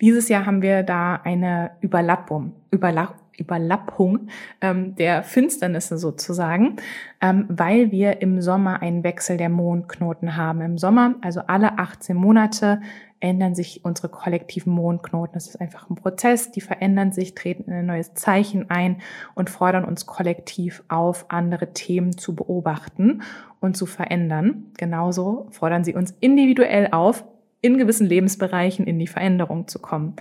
[0.00, 4.28] Dieses Jahr haben wir da eine Überlappung, Überlapp, Überlappung
[4.60, 6.76] ähm, der Finsternisse sozusagen,
[7.20, 10.60] ähm, weil wir im Sommer einen Wechsel der Mondknoten haben.
[10.60, 12.80] Im Sommer, also alle 18 Monate,
[13.20, 15.34] ändern sich unsere kollektiven Mondknoten.
[15.34, 19.00] Das ist einfach ein Prozess, die verändern sich, treten in ein neues Zeichen ein
[19.34, 23.22] und fordern uns kollektiv auf, andere Themen zu beobachten
[23.60, 24.66] und zu verändern.
[24.76, 27.24] Genauso fordern sie uns individuell auf,
[27.60, 30.14] in gewissen Lebensbereichen in die Veränderung zu kommen.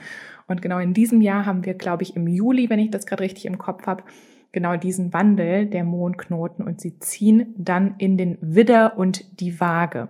[0.48, 3.24] Und genau in diesem Jahr haben wir, glaube ich, im Juli, wenn ich das gerade
[3.24, 4.04] richtig im Kopf habe,
[4.52, 10.08] genau diesen Wandel der Mondknoten und sie ziehen dann in den Widder und die Waage.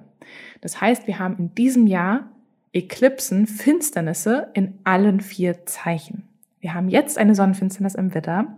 [0.62, 2.30] Das heißt, wir haben in diesem Jahr
[2.74, 6.24] Eklipsen, Finsternisse in allen vier Zeichen.
[6.60, 8.58] Wir haben jetzt eine Sonnenfinsternis im Widder.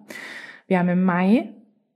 [0.67, 1.49] Wir haben im Mai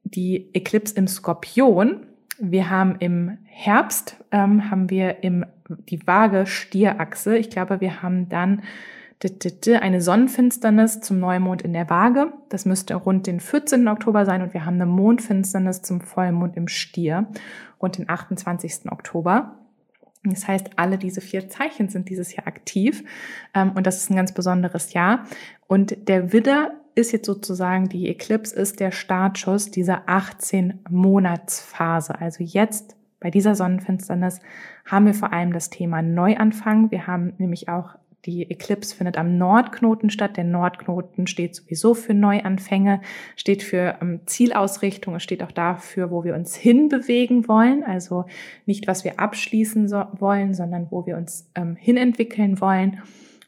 [0.03, 2.05] die Eklipse im Skorpion.
[2.39, 5.45] Wir haben im Herbst ähm, haben wir im
[5.89, 7.37] die Waage Stierachse.
[7.37, 8.63] Ich glaube, wir haben dann
[9.81, 12.33] eine Sonnenfinsternis zum Neumond in der Waage.
[12.49, 13.87] Das müsste rund den 14.
[13.87, 17.27] Oktober sein und wir haben eine Mondfinsternis zum Vollmond im Stier
[17.81, 18.91] rund den 28.
[18.91, 19.59] Oktober.
[20.23, 23.03] Das heißt, alle diese vier Zeichen sind dieses Jahr aktiv
[23.53, 25.25] ähm, und das ist ein ganz besonderes Jahr.
[25.67, 32.19] Und der Widder ist jetzt sozusagen, die Eclipse ist der Startschuss dieser 18 Monatsphase.
[32.19, 34.39] Also jetzt bei dieser Sonnenfinsternis
[34.85, 36.91] haben wir vor allem das Thema Neuanfang.
[36.91, 40.37] Wir haben nämlich auch die Eclipse findet am Nordknoten statt.
[40.37, 43.01] Der Nordknoten steht sowieso für Neuanfänge,
[43.35, 47.83] steht für ähm, Zielausrichtung, es steht auch dafür, wo wir uns hinbewegen wollen.
[47.83, 48.25] Also
[48.65, 53.01] nicht, was wir abschließen so wollen, sondern wo wir uns ähm, hinentwickeln wollen.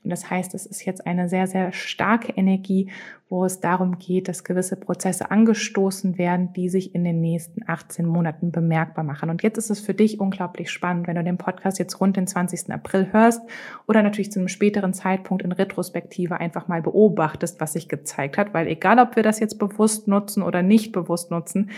[0.05, 2.91] Und das heißt, es ist jetzt eine sehr, sehr starke Energie,
[3.27, 8.05] wo es darum geht, dass gewisse Prozesse angestoßen werden, die sich in den nächsten 18
[8.05, 9.31] Monaten bemerkbar machen.
[9.31, 12.27] Und jetzt ist es für dich unglaublich spannend, wenn du den Podcast jetzt rund den
[12.27, 12.71] 20.
[12.71, 13.41] April hörst
[13.87, 18.53] oder natürlich zu einem späteren Zeitpunkt in Retrospektive einfach mal beobachtest, was sich gezeigt hat,
[18.53, 21.71] weil egal, ob wir das jetzt bewusst nutzen oder nicht bewusst nutzen,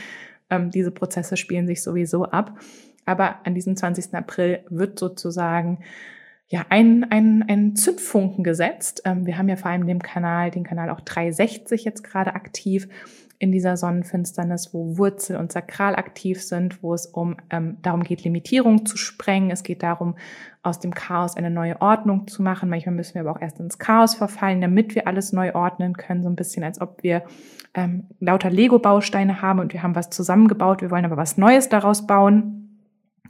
[0.49, 2.59] ähm, diese Prozesse spielen sich sowieso ab.
[3.05, 4.13] Aber an diesem 20.
[4.15, 5.79] April wird sozusagen
[6.49, 9.01] ja, ein, ein, ein Zündfunken gesetzt.
[9.05, 12.88] Ähm, wir haben ja vor allem den Kanal, den Kanal auch 360 jetzt gerade aktiv
[13.39, 18.23] in dieser Sonnenfinsternis, wo Wurzel und Sakral aktiv sind, wo es um ähm, darum geht,
[18.23, 19.51] Limitierung zu sprengen.
[19.51, 20.15] Es geht darum,
[20.63, 22.69] aus dem Chaos eine neue Ordnung zu machen.
[22.69, 26.23] Manchmal müssen wir aber auch erst ins Chaos verfallen, damit wir alles neu ordnen können.
[26.23, 27.23] So ein bisschen, als ob wir
[27.75, 30.81] ähm, lauter Lego-Bausteine haben und wir haben was zusammengebaut.
[30.81, 32.57] Wir wollen aber was Neues daraus bauen.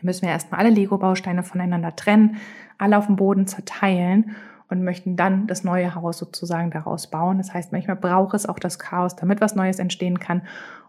[0.01, 2.37] Müssen wir erstmal alle Lego-Bausteine voneinander trennen,
[2.77, 4.35] alle auf dem Boden zerteilen
[4.69, 7.37] und möchten dann das neue Haus sozusagen daraus bauen.
[7.37, 10.41] Das heißt, manchmal braucht es auch das Chaos, damit was Neues entstehen kann.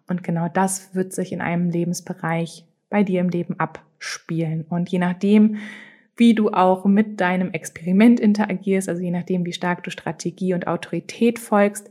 [0.08, 4.64] Und genau das wird sich in einem Lebensbereich bei dir im Leben abspielen.
[4.68, 5.56] Und je nachdem,
[6.16, 10.66] wie du auch mit deinem Experiment interagierst, also je nachdem, wie stark du Strategie und
[10.66, 11.88] Autorität folgst,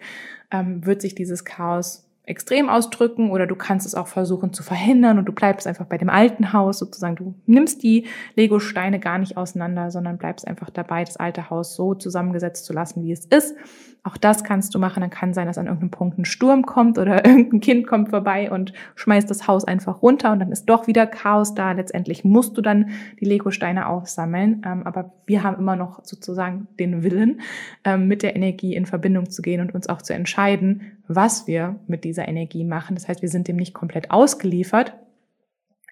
[0.51, 5.17] ähm, wird sich dieses Chaos extrem ausdrücken oder du kannst es auch versuchen zu verhindern
[5.17, 7.15] und du bleibst einfach bei dem alten Haus sozusagen.
[7.15, 11.95] Du nimmst die Lego-Steine gar nicht auseinander, sondern bleibst einfach dabei, das alte Haus so
[11.95, 13.55] zusammengesetzt zu lassen, wie es ist.
[14.03, 15.01] Auch das kannst du machen.
[15.01, 18.51] Dann kann sein, dass an irgendeinem Punkt ein Sturm kommt oder irgendein Kind kommt vorbei
[18.51, 21.71] und schmeißt das Haus einfach runter und dann ist doch wieder Chaos da.
[21.71, 24.61] Letztendlich musst du dann die Lego-Steine aufsammeln.
[24.65, 27.41] Ähm, aber wir haben immer noch sozusagen den Willen,
[27.85, 31.79] ähm, mit der Energie in Verbindung zu gehen und uns auch zu entscheiden, was wir
[31.87, 32.95] mit dieser Energie machen.
[32.95, 34.93] Das heißt, wir sind dem nicht komplett ausgeliefert,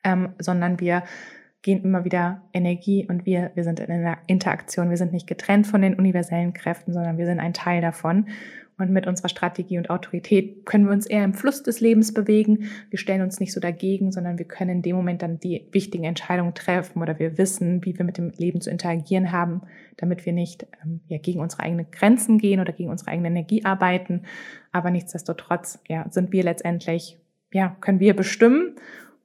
[0.04, 1.04] ähm, sondern wir
[1.62, 4.91] gehen immer wieder Energie und wir, wir sind in einer Interaktion.
[4.91, 8.28] Wir sind nicht getrennt von den universellen Kräften, sondern wir sind ein Teil davon.
[8.77, 12.69] Und mit unserer Strategie und Autorität können wir uns eher im Fluss des Lebens bewegen.
[12.89, 16.03] Wir stellen uns nicht so dagegen, sondern wir können in dem Moment dann die wichtigen
[16.03, 19.61] Entscheidungen treffen oder wir wissen, wie wir mit dem Leben zu interagieren haben,
[19.95, 23.63] damit wir nicht ähm, ja, gegen unsere eigenen Grenzen gehen oder gegen unsere eigene Energie
[23.63, 24.23] arbeiten.
[24.73, 27.17] Aber nichtsdestotrotz ja, sind wir letztendlich,
[27.53, 28.75] ja, können wir bestimmen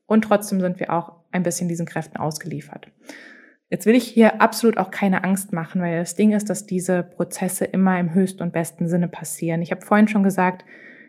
[0.07, 2.87] und trotzdem sind wir auch ein bisschen diesen Kräften ausgeliefert.
[3.71, 7.05] Jetzt will ich hier absolut auch keine Angst machen, weil das Ding ist, dass diese
[7.05, 9.63] Prozesse immer im höchsten und besten Sinne passieren.
[9.63, 10.65] Ich habe vorhin schon gesagt,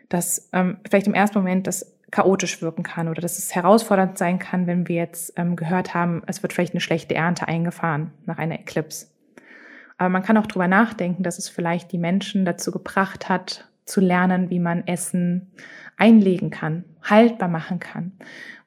[0.08, 4.38] dass ähm, vielleicht im ersten Moment das chaotisch wirken kann oder dass es herausfordernd sein
[4.38, 8.38] kann, wenn wir jetzt ähm, gehört haben, es wird vielleicht eine schlechte Ernte eingefahren nach
[8.38, 9.08] einer Eclipse.
[9.98, 14.00] Aber man kann auch drüber nachdenken, dass es vielleicht die Menschen dazu gebracht hat, zu
[14.00, 15.50] lernen, wie man Essen
[16.02, 18.10] einlegen kann, haltbar machen kann.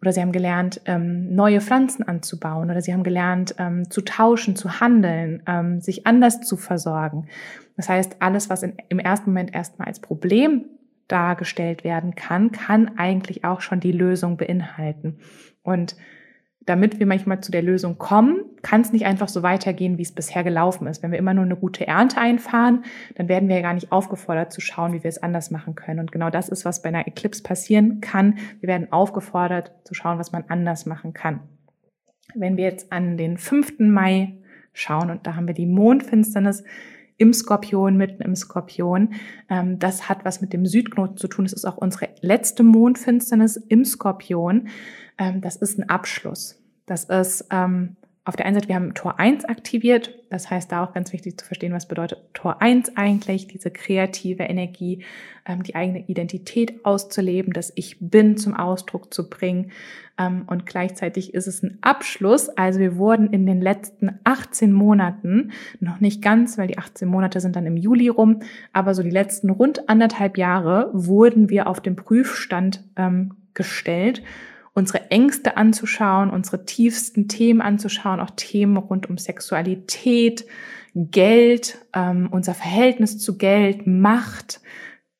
[0.01, 2.69] Oder sie haben gelernt, ähm, neue Pflanzen anzubauen.
[2.69, 7.27] Oder sie haben gelernt, ähm, zu tauschen, zu handeln, ähm, sich anders zu versorgen.
[7.75, 10.63] Das heißt, alles, was in, im ersten Moment erstmal als Problem
[11.09, 15.17] dargestellt werden kann, kann eigentlich auch schon die Lösung beinhalten.
[15.61, 15.97] Und
[16.65, 20.11] damit wir manchmal zu der Lösung kommen, kann es nicht einfach so weitergehen, wie es
[20.11, 21.03] bisher gelaufen ist.
[21.03, 22.83] Wenn wir immer nur eine gute Ernte einfahren,
[23.15, 25.99] dann werden wir ja gar nicht aufgefordert zu schauen, wie wir es anders machen können.
[25.99, 28.39] Und genau das ist, was bei einer Eclipse passieren kann.
[28.59, 31.41] Wir werden aufgefordert zu schauen, was man anders machen kann.
[32.33, 33.79] Wenn wir jetzt an den 5.
[33.79, 34.33] Mai
[34.73, 36.63] schauen und da haben wir die Mondfinsternis,
[37.17, 39.13] im Skorpion, mitten im Skorpion.
[39.49, 41.45] Ähm, das hat was mit dem Südknoten zu tun.
[41.45, 44.67] Es ist auch unsere letzte Mondfinsternis im Skorpion
[45.17, 46.61] ähm, das ist ein Abschluss.
[46.85, 50.17] Das ist ähm, auf der einen Seite, wir haben Tor 1 aktiviert.
[50.31, 54.43] Das heißt, da auch ganz wichtig zu verstehen, was bedeutet Tor 1 eigentlich, diese kreative
[54.43, 55.05] Energie,
[55.45, 59.71] ähm, die eigene Identität auszuleben, das Ich Bin zum Ausdruck zu bringen.
[60.17, 62.49] Ähm, und gleichzeitig ist es ein Abschluss.
[62.49, 67.39] Also wir wurden in den letzten 18 Monaten, noch nicht ganz, weil die 18 Monate
[67.39, 68.39] sind dann im Juli rum,
[68.73, 74.23] aber so die letzten rund anderthalb Jahre wurden wir auf den Prüfstand ähm, gestellt
[74.75, 80.45] unsere Ängste anzuschauen, unsere tiefsten Themen anzuschauen, auch Themen rund um Sexualität,
[80.93, 84.61] Geld, ähm, unser Verhältnis zu Geld, Macht,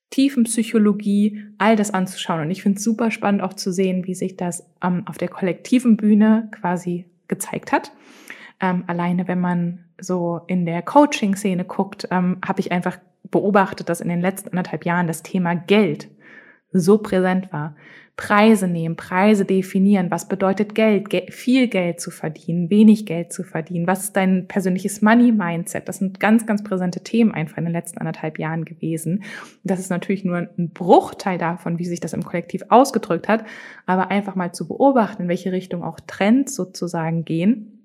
[0.10, 2.42] Tiefenpsychologie, all das anzuschauen.
[2.42, 5.30] Und ich finde es super spannend auch zu sehen, wie sich das ähm, auf der
[5.30, 7.92] kollektiven Bühne quasi gezeigt hat.
[8.62, 12.98] Ähm, alleine wenn man so in der Coaching-Szene guckt, ähm, habe ich einfach
[13.32, 16.10] beobachtet, dass in den letzten anderthalb Jahren das Thema Geld
[16.72, 17.76] so präsent war.
[18.18, 20.10] Preise nehmen, Preise definieren.
[20.10, 21.10] Was bedeutet Geld?
[21.10, 21.34] Geld?
[21.34, 23.88] Viel Geld zu verdienen, wenig Geld zu verdienen.
[23.88, 25.88] Was ist dein persönliches Money-Mindset?
[25.90, 29.24] Das sind ganz, ganz präsente Themen einfach in den letzten anderthalb Jahren gewesen.
[29.64, 33.44] Das ist natürlich nur ein Bruchteil davon, wie sich das im Kollektiv ausgedrückt hat.
[33.86, 37.76] Aber einfach mal zu beobachten, in welche Richtung auch Trends sozusagen gehen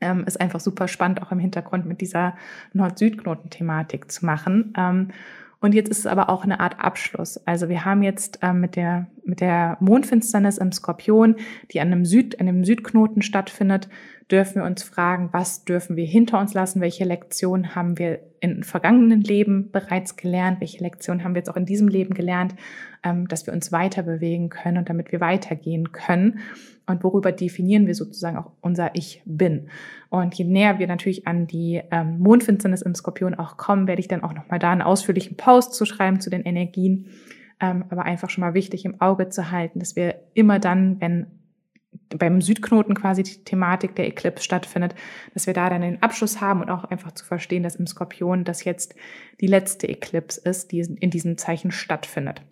[0.00, 2.36] ähm, ist einfach super spannend, auch im Hintergrund mit dieser
[2.72, 4.72] Nord-Süd-Knoten-Thematik zu machen.
[4.76, 5.08] Ähm,
[5.60, 7.36] und jetzt ist es aber auch eine Art Abschluss.
[7.46, 11.36] Also wir haben jetzt ähm, mit der mit der Mondfinsternis im Skorpion,
[11.70, 13.88] die an einem Süd an einem Südknoten stattfindet,
[14.30, 16.80] dürfen wir uns fragen, was dürfen wir hinter uns lassen?
[16.80, 20.60] Welche Lektionen haben wir in vergangenen Leben bereits gelernt?
[20.60, 22.54] Welche Lektionen haben wir jetzt auch in diesem Leben gelernt,
[23.02, 26.40] ähm, dass wir uns weiter bewegen können und damit wir weitergehen können?
[26.86, 29.68] Und worüber definieren wir sozusagen auch unser Ich bin?
[30.08, 34.08] Und je näher wir natürlich an die ähm, Mondfinsternis im Skorpion auch kommen, werde ich
[34.08, 37.06] dann auch nochmal da einen ausführlichen Post zu schreiben zu den Energien.
[37.60, 41.26] Ähm, aber einfach schon mal wichtig im Auge zu halten, dass wir immer dann, wenn
[42.16, 44.94] beim Südknoten quasi die Thematik der Eclipse stattfindet,
[45.34, 48.44] dass wir da dann den Abschluss haben und auch einfach zu verstehen, dass im Skorpion
[48.44, 48.94] das jetzt
[49.40, 52.42] die letzte Eclipse ist, die in diesem Zeichen stattfindet.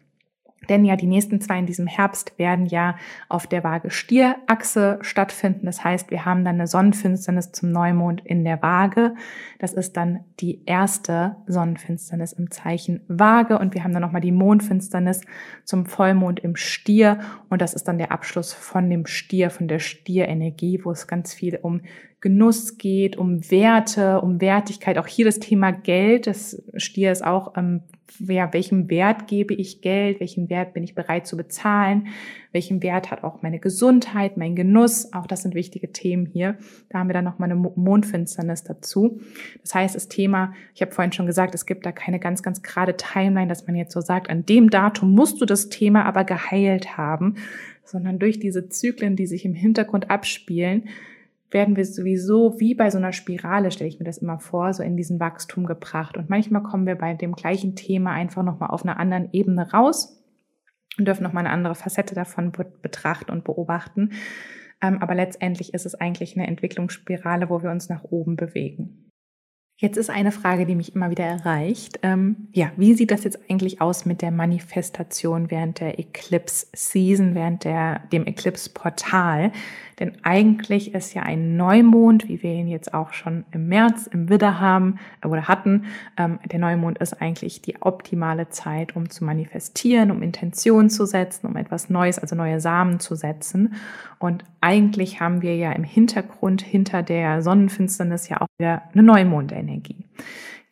[0.69, 2.97] Denn ja, die nächsten zwei in diesem Herbst werden ja
[3.29, 5.67] auf der Waage Stierachse stattfinden.
[5.67, 9.15] Das heißt, wir haben dann eine Sonnenfinsternis zum Neumond in der Waage.
[9.59, 13.59] Das ist dann die erste Sonnenfinsternis im Zeichen Waage.
[13.59, 15.21] Und wir haben dann nochmal die Mondfinsternis
[15.65, 17.21] zum Vollmond im Stier.
[17.49, 21.33] Und das ist dann der Abschluss von dem Stier, von der Stierenergie, wo es ganz
[21.33, 21.83] viel um
[22.21, 24.99] Genuss geht, um Werte, um Wertigkeit.
[24.99, 26.27] Auch hier das Thema Geld.
[26.27, 27.83] Das Stier ist auch ähm,
[28.21, 32.09] ja, welchem Wert gebe ich Geld, welchen Wert bin ich bereit zu bezahlen,
[32.53, 36.57] welchen Wert hat auch meine Gesundheit, mein Genuss, auch das sind wichtige Themen hier.
[36.89, 39.21] Da haben wir dann nochmal eine Mondfinsternis dazu.
[39.63, 42.63] Das heißt, das Thema, ich habe vorhin schon gesagt, es gibt da keine ganz, ganz
[42.63, 46.25] gerade Timeline, dass man jetzt so sagt, an dem Datum musst du das Thema aber
[46.25, 47.35] geheilt haben,
[47.85, 50.89] sondern durch diese Zyklen, die sich im Hintergrund abspielen,
[51.51, 54.83] werden wir sowieso wie bei so einer Spirale, stelle ich mir das immer vor, so
[54.83, 56.17] in diesen Wachstum gebracht.
[56.17, 60.23] Und manchmal kommen wir bei dem gleichen Thema einfach nochmal auf einer anderen Ebene raus
[60.99, 64.13] und dürfen nochmal eine andere Facette davon betrachten und beobachten.
[64.83, 69.07] Ähm, aber letztendlich ist es eigentlich eine Entwicklungsspirale, wo wir uns nach oben bewegen.
[69.79, 71.99] Jetzt ist eine Frage, die mich immer wieder erreicht.
[72.03, 77.35] Ähm, ja, wie sieht das jetzt eigentlich aus mit der Manifestation während der Eclipse Season,
[77.35, 79.53] während der, dem Eclipse Portal?
[79.99, 84.29] Denn eigentlich ist ja ein Neumond, wie wir ihn jetzt auch schon im März im
[84.29, 85.87] Widder haben äh, oder hatten.
[86.19, 91.47] Ähm, der Neumond ist eigentlich die optimale Zeit, um zu manifestieren, um Intentionen zu setzen,
[91.47, 93.75] um etwas Neues, also neue Samen zu setzen.
[94.19, 100.05] Und eigentlich haben wir ja im Hintergrund hinter der Sonnenfinsternis ja auch wieder eine Neumondenergie.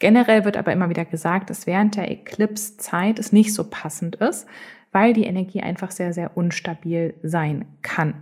[0.01, 4.47] Generell wird aber immer wieder gesagt, dass während der Eclipse-Zeit es nicht so passend ist,
[4.95, 8.15] weil die Energie einfach sehr, sehr unstabil sein kann.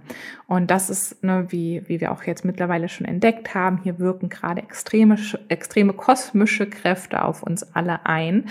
[0.47, 4.31] Und das ist, ne, wie, wie wir auch jetzt mittlerweile schon entdeckt haben, hier wirken
[4.31, 5.17] gerade extreme,
[5.49, 8.47] extreme kosmische Kräfte auf uns alle ein.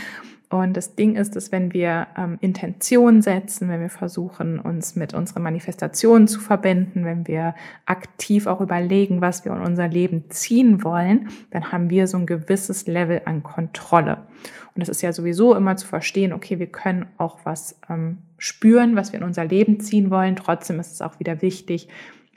[0.52, 5.14] Und das Ding ist, dass wenn wir ähm, Intention setzen, wenn wir versuchen, uns mit
[5.14, 7.56] unseren Manifestationen zu verbinden, wenn wir
[7.86, 12.26] aktiv auch überlegen, was wir in unser Leben ziehen wollen, dann haben wir so ein
[12.26, 14.18] gewisses Level an Kontrolle.
[14.76, 18.96] Und es ist ja sowieso immer zu verstehen, okay, wir können auch was ähm, spüren,
[18.96, 20.36] was wir in unser Leben ziehen wollen.
[20.36, 21.90] Trotzdem ist es auch wieder wichtig,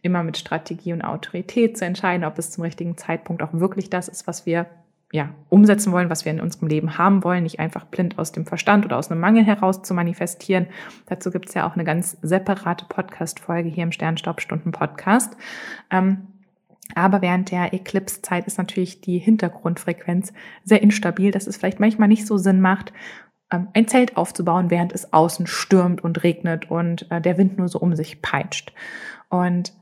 [0.02, 4.08] immer mit Strategie und Autorität zu entscheiden, ob es zum richtigen Zeitpunkt auch wirklich das
[4.08, 4.66] ist, was wir
[5.14, 8.46] ja, umsetzen wollen, was wir in unserem Leben haben wollen, nicht einfach blind aus dem
[8.46, 10.66] Verstand oder aus einem Mangel heraus zu manifestieren.
[11.06, 15.36] Dazu gibt es ja auch eine ganz separate Podcast-Folge hier im Sternstaubstunden-Podcast.
[15.92, 16.26] Ähm,
[16.94, 20.32] aber während der Eclipse-Zeit ist natürlich die Hintergrundfrequenz
[20.64, 22.92] sehr instabil, dass es vielleicht manchmal nicht so Sinn macht,
[23.50, 27.68] ähm, ein Zelt aufzubauen, während es außen stürmt und regnet und äh, der Wind nur
[27.68, 28.72] so um sich peitscht.
[29.28, 29.72] Und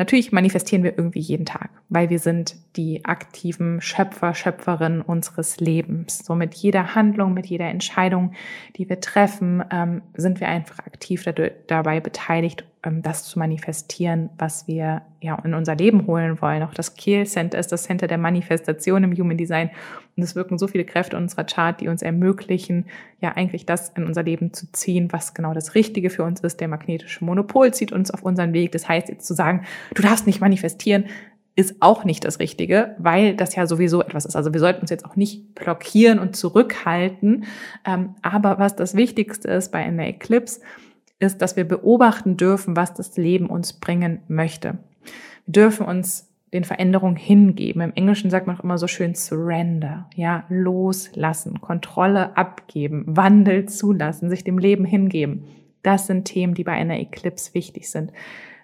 [0.00, 6.24] Natürlich manifestieren wir irgendwie jeden Tag, weil wir sind die aktiven Schöpfer, Schöpferinnen unseres Lebens.
[6.24, 8.32] So mit jeder Handlung, mit jeder Entscheidung,
[8.76, 11.26] die wir treffen, ähm, sind wir einfach aktiv
[11.66, 16.62] dabei beteiligt, das zu manifestieren, was wir ja in unser Leben holen wollen.
[16.62, 19.70] Auch das Kiel Center ist das Center der Manifestation im Human Design.
[20.16, 22.86] Und es wirken so viele Kräfte in unserer Chart, die uns ermöglichen,
[23.20, 26.60] ja eigentlich das in unser Leben zu ziehen, was genau das Richtige für uns ist.
[26.60, 28.72] Der magnetische Monopol zieht uns auf unseren Weg.
[28.72, 31.04] Das heißt, jetzt zu sagen, du darfst nicht manifestieren,
[31.56, 34.36] ist auch nicht das Richtige, weil das ja sowieso etwas ist.
[34.36, 37.44] Also wir sollten uns jetzt auch nicht blockieren und zurückhalten.
[37.84, 40.60] Ähm, aber was das Wichtigste ist bei einer Eclipse,
[41.20, 44.78] ist, dass wir beobachten dürfen, was das Leben uns bringen möchte.
[45.46, 47.80] Wir dürfen uns den Veränderungen hingeben.
[47.80, 54.30] Im Englischen sagt man auch immer so schön surrender, ja, loslassen, Kontrolle abgeben, Wandel zulassen,
[54.30, 55.44] sich dem Leben hingeben.
[55.82, 58.12] Das sind Themen, die bei einer Eclipse wichtig sind,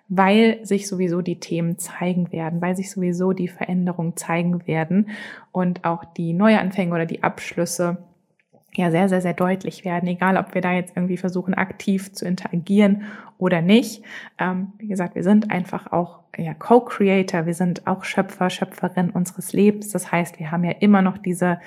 [0.09, 5.11] weil sich sowieso die Themen zeigen werden, weil sich sowieso die Veränderungen zeigen werden
[5.53, 7.99] und auch die Neuanfänge oder die Abschlüsse
[8.76, 12.26] ja sehr, sehr, sehr deutlich werden, egal ob wir da jetzt irgendwie versuchen, aktiv zu
[12.26, 13.04] interagieren
[13.38, 14.02] oder nicht.
[14.38, 19.52] Ähm, wie gesagt, wir sind einfach auch ja, Co-Creator, wir sind auch Schöpfer, Schöpferin unseres
[19.52, 19.90] Lebens.
[19.90, 21.58] Das heißt, wir haben ja immer noch diese,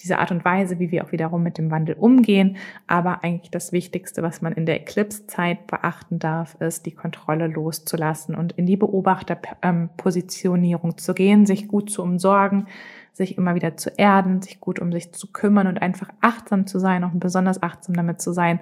[0.00, 2.56] diese Art und Weise, wie wir auch wiederum mit dem Wandel umgehen.
[2.86, 8.34] Aber eigentlich das Wichtigste, was man in der Eclipse-Zeit beachten darf, ist, die Kontrolle loszulassen
[8.34, 12.66] und in die Beobachterpositionierung zu gehen, sich gut zu umsorgen,
[13.12, 16.78] sich immer wieder zu erden, sich gut um sich zu kümmern und einfach achtsam zu
[16.78, 18.60] sein, auch besonders achtsam damit zu sein,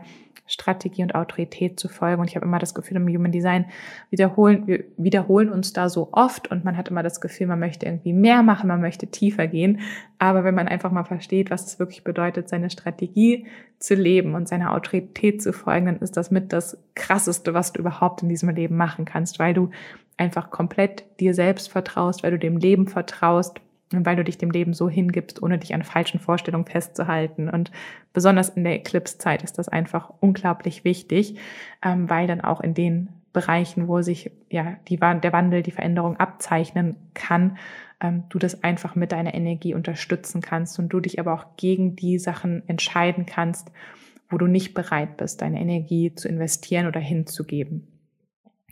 [0.49, 2.21] Strategie und Autorität zu folgen.
[2.21, 3.67] Und ich habe immer das Gefühl, im Human Design
[4.11, 7.87] wiederholen, wir wiederholen uns da so oft und man hat immer das Gefühl, man möchte
[7.87, 9.81] irgendwie mehr machen, man möchte tiefer gehen.
[10.19, 13.47] Aber wenn man einfach mal versteht, was es wirklich bedeutet, seine Strategie
[13.79, 17.81] zu leben und seiner Autorität zu folgen, dann ist das mit das Krasseste, was du
[17.81, 19.71] überhaupt in diesem Leben machen kannst, weil du
[20.17, 24.51] einfach komplett dir selbst vertraust, weil du dem Leben vertraust, und weil du dich dem
[24.51, 27.49] Leben so hingibst, ohne dich an falschen Vorstellungen festzuhalten.
[27.49, 27.71] Und
[28.13, 31.37] besonders in der Eclipse-Zeit ist das einfach unglaublich wichtig,
[31.83, 36.17] ähm, weil dann auch in den Bereichen, wo sich ja die, der Wandel, die Veränderung
[36.17, 37.57] abzeichnen kann,
[38.01, 41.97] ähm, du das einfach mit deiner Energie unterstützen kannst und du dich aber auch gegen
[41.97, 43.71] die Sachen entscheiden kannst,
[44.31, 47.87] wo du nicht bereit bist, deine Energie zu investieren oder hinzugeben.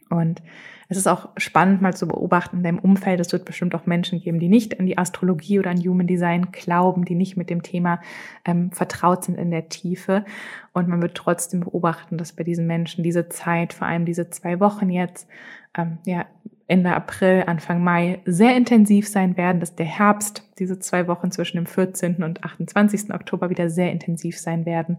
[0.09, 0.43] Und
[0.89, 3.19] es ist auch spannend mal zu beobachten in deinem Umfeld.
[3.19, 6.53] Es wird bestimmt auch Menschen geben, die nicht an die Astrologie oder an Human Design
[6.53, 8.01] glauben, die nicht mit dem Thema
[8.45, 10.25] ähm, vertraut sind in der Tiefe.
[10.73, 14.61] Und man wird trotzdem beobachten, dass bei diesen Menschen diese Zeit, vor allem diese zwei
[14.61, 15.29] Wochen jetzt,
[15.77, 16.27] ähm, ja,
[16.69, 21.59] Ende April, Anfang Mai sehr intensiv sein werden, dass der Herbst, diese zwei Wochen zwischen
[21.59, 22.25] dem 14.
[22.25, 23.13] und 28.
[23.15, 24.99] Oktober wieder sehr intensiv sein werden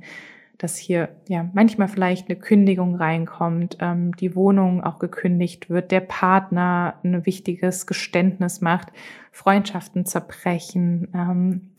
[0.58, 6.02] dass hier ja manchmal vielleicht eine Kündigung reinkommt, ähm, die Wohnung auch gekündigt wird, der
[6.02, 8.88] Partner ein wichtiges Geständnis macht,
[9.32, 11.70] Freundschaften zerbrechen, ähm,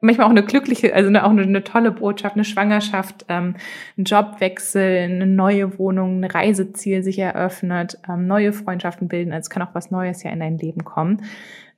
[0.00, 3.54] manchmal auch eine glückliche, also eine, auch eine, eine tolle Botschaft, eine Schwangerschaft, ähm,
[3.96, 9.32] ein Jobwechsel, eine neue Wohnung, ein Reiseziel sich eröffnet, ähm, neue Freundschaften bilden.
[9.32, 11.22] Also es kann auch was Neues ja in dein Leben kommen.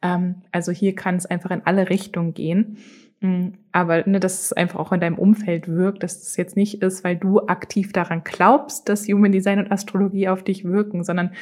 [0.02, 2.78] Ähm, also hier kann es einfach in alle Richtungen gehen.
[3.20, 3.54] Mhm.
[3.72, 7.04] Aber ne, dass es einfach auch in deinem Umfeld wirkt, dass es jetzt nicht ist,
[7.04, 11.32] weil du aktiv daran glaubst, dass Human Design und Astrologie auf dich wirken, sondern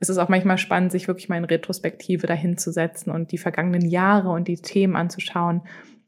[0.00, 4.30] es ist auch manchmal spannend, sich wirklich mal in Retrospektive dahinzusetzen und die vergangenen Jahre
[4.30, 5.62] und die Themen anzuschauen,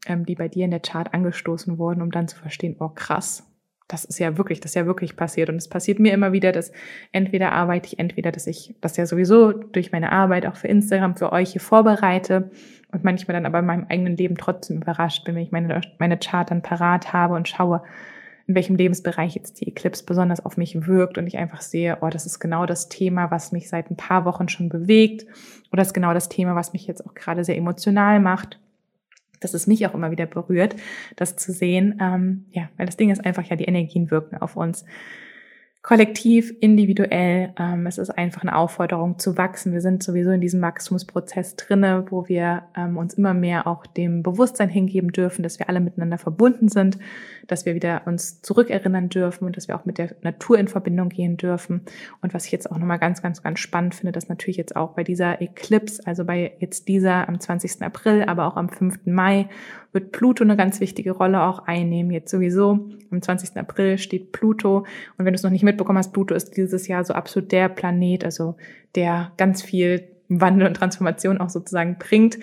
[0.06, 3.49] ähm, die bei dir in der Chart angestoßen wurden, um dann zu verstehen, oh krass,
[3.90, 5.48] das ist ja wirklich, das ist ja wirklich passiert.
[5.48, 6.70] Und es passiert mir immer wieder, dass
[7.10, 11.16] entweder arbeite ich, entweder, dass ich das ja sowieso durch meine Arbeit auch für Instagram
[11.16, 12.50] für euch hier vorbereite
[12.92, 16.18] und manchmal dann aber in meinem eigenen Leben trotzdem überrascht bin, wenn ich meine, meine
[16.18, 17.82] Chart dann parat habe und schaue,
[18.46, 22.08] in welchem Lebensbereich jetzt die Eclipse besonders auf mich wirkt und ich einfach sehe, oh,
[22.08, 25.26] das ist genau das Thema, was mich seit ein paar Wochen schon bewegt
[25.72, 28.58] oder ist genau das Thema, was mich jetzt auch gerade sehr emotional macht
[29.40, 30.76] dass es mich auch immer wieder berührt,
[31.16, 31.98] das zu sehen.
[32.00, 34.84] Ähm, ja, weil das Ding ist einfach ja, die Energien wirken auf uns
[35.90, 37.52] kollektiv, individuell.
[37.58, 39.72] Ähm, es ist einfach eine Aufforderung zu wachsen.
[39.72, 44.22] Wir sind sowieso in diesem Wachstumsprozess drinne, wo wir ähm, uns immer mehr auch dem
[44.22, 47.00] Bewusstsein hingeben dürfen, dass wir alle miteinander verbunden sind,
[47.48, 51.08] dass wir wieder uns zurückerinnern dürfen und dass wir auch mit der Natur in Verbindung
[51.08, 51.80] gehen dürfen.
[52.22, 54.90] Und was ich jetzt auch nochmal ganz, ganz, ganz spannend finde, dass natürlich jetzt auch
[54.90, 57.82] bei dieser Eclipse, also bei jetzt dieser am 20.
[57.82, 59.06] April, aber auch am 5.
[59.06, 59.48] Mai,
[59.92, 62.12] wird Pluto eine ganz wichtige Rolle auch einnehmen.
[62.12, 63.56] Jetzt sowieso am 20.
[63.56, 64.86] April steht Pluto.
[65.18, 67.68] Und wenn du es noch nicht mitbekommen hast, Pluto ist dieses Jahr so absolut der
[67.68, 68.56] Planet, also
[68.94, 72.38] der ganz viel Wandel und Transformation auch sozusagen bringt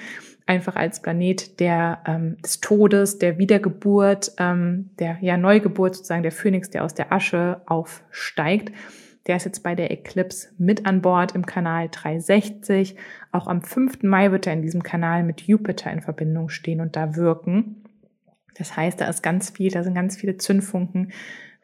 [0.46, 6.32] einfach als Planet der ähm, des Todes, der Wiedergeburt, ähm, der ja Neugeburt sozusagen der
[6.32, 8.72] Phönix, der aus der Asche aufsteigt.
[9.28, 12.96] Der ist jetzt bei der Eclipse mit an Bord im Kanal 360.
[13.34, 14.04] Auch am 5.
[14.04, 17.84] Mai wird er in diesem Kanal mit Jupiter in Verbindung stehen und da wirken.
[18.58, 21.12] Das heißt, da ist ganz viel, da sind ganz viele Zündfunken,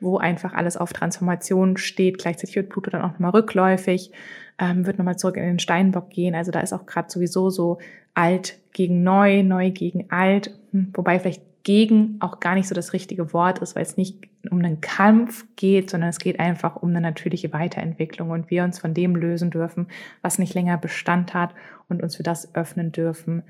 [0.04, 2.20] wo einfach alles auf Transformation steht.
[2.20, 4.12] Gleichzeitig wird Pluto dann auch nochmal rückläufig,
[4.60, 6.36] ähm, wird nochmal zurück in den Steinbock gehen.
[6.36, 7.80] Also da ist auch gerade sowieso so
[8.14, 12.92] alt gegen neu, neu gegen alt, hm, wobei vielleicht gegen auch gar nicht so das
[12.92, 14.18] richtige Wort ist, weil es nicht
[14.52, 18.80] um einen Kampf geht, sondern es geht einfach um eine natürliche Weiterentwicklung und wir uns
[18.80, 19.88] von dem lösen dürfen,
[20.22, 21.56] was nicht länger Bestand hat
[21.88, 23.44] und uns für das öffnen dürfen,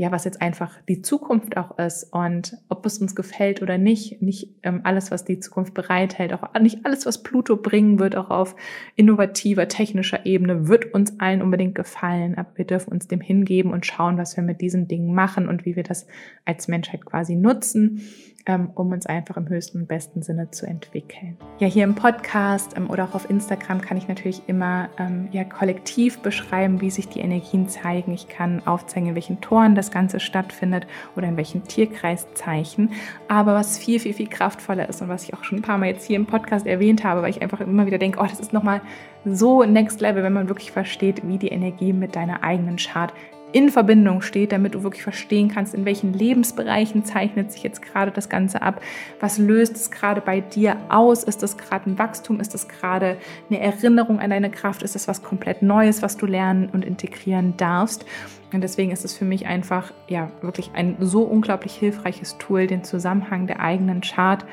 [0.00, 4.22] ja, was jetzt einfach die Zukunft auch ist und ob es uns gefällt oder nicht,
[4.22, 8.30] nicht ähm, alles, was die Zukunft bereithält, auch nicht alles, was Pluto bringen wird, auch
[8.30, 8.56] auf
[8.96, 13.84] innovativer, technischer Ebene, wird uns allen unbedingt gefallen, aber wir dürfen uns dem hingeben und
[13.84, 16.06] schauen, was wir mit diesen Dingen machen und wie wir das
[16.46, 18.00] als Menschheit quasi nutzen
[18.48, 21.36] um uns einfach im höchsten und besten Sinne zu entwickeln.
[21.58, 25.44] Ja, hier im Podcast ähm, oder auch auf Instagram kann ich natürlich immer ähm, ja,
[25.44, 28.12] kollektiv beschreiben, wie sich die Energien zeigen.
[28.12, 30.86] Ich kann aufzeigen, in welchen Toren das Ganze stattfindet
[31.16, 32.92] oder in welchen Tierkreiszeichen.
[33.28, 35.86] Aber was viel, viel, viel kraftvoller ist und was ich auch schon ein paar Mal
[35.86, 38.52] jetzt hier im Podcast erwähnt habe, weil ich einfach immer wieder denke, oh, das ist
[38.52, 38.80] nochmal
[39.24, 43.12] so next level, wenn man wirklich versteht, wie die Energie mit deiner eigenen Chart
[43.52, 48.10] in Verbindung steht, damit du wirklich verstehen kannst, in welchen Lebensbereichen zeichnet sich jetzt gerade
[48.10, 48.80] das Ganze ab,
[49.20, 53.16] was löst es gerade bei dir aus, ist das gerade ein Wachstum, ist das gerade
[53.48, 57.56] eine Erinnerung an deine Kraft, ist das was komplett Neues, was du lernen und integrieren
[57.56, 58.04] darfst.
[58.52, 62.84] Und deswegen ist es für mich einfach, ja, wirklich ein so unglaublich hilfreiches Tool, den
[62.84, 64.44] Zusammenhang der eigenen Chart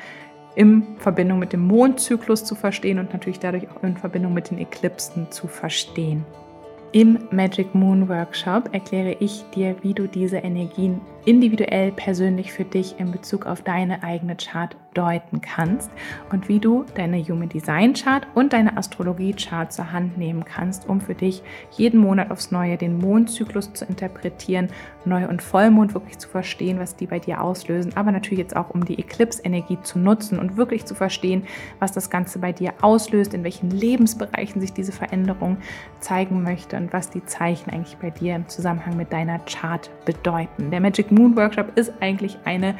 [0.54, 4.58] in Verbindung mit dem Mondzyklus zu verstehen und natürlich dadurch auch in Verbindung mit den
[4.58, 6.24] Eklipsen zu verstehen.
[6.92, 12.98] Im Magic Moon Workshop erkläre ich dir, wie du diese Energien individuell persönlich für dich
[12.98, 15.90] in Bezug auf deine eigene Chart deuten kannst
[16.32, 20.88] und wie du deine Human Design Chart und deine Astrologie Chart zur Hand nehmen kannst,
[20.88, 24.68] um für dich jeden Monat aufs Neue den Mondzyklus zu interpretieren,
[25.04, 28.70] Neu- und Vollmond wirklich zu verstehen, was die bei dir auslösen, aber natürlich jetzt auch
[28.70, 31.44] um die Eclipse-Energie zu nutzen und wirklich zu verstehen,
[31.78, 35.58] was das Ganze bei dir auslöst, in welchen Lebensbereichen sich diese Veränderung
[36.00, 40.70] zeigen möchte und was die Zeichen eigentlich bei dir im Zusammenhang mit deiner Chart bedeuten.
[40.70, 42.74] Der Magic Moon Workshop ist eigentlich eine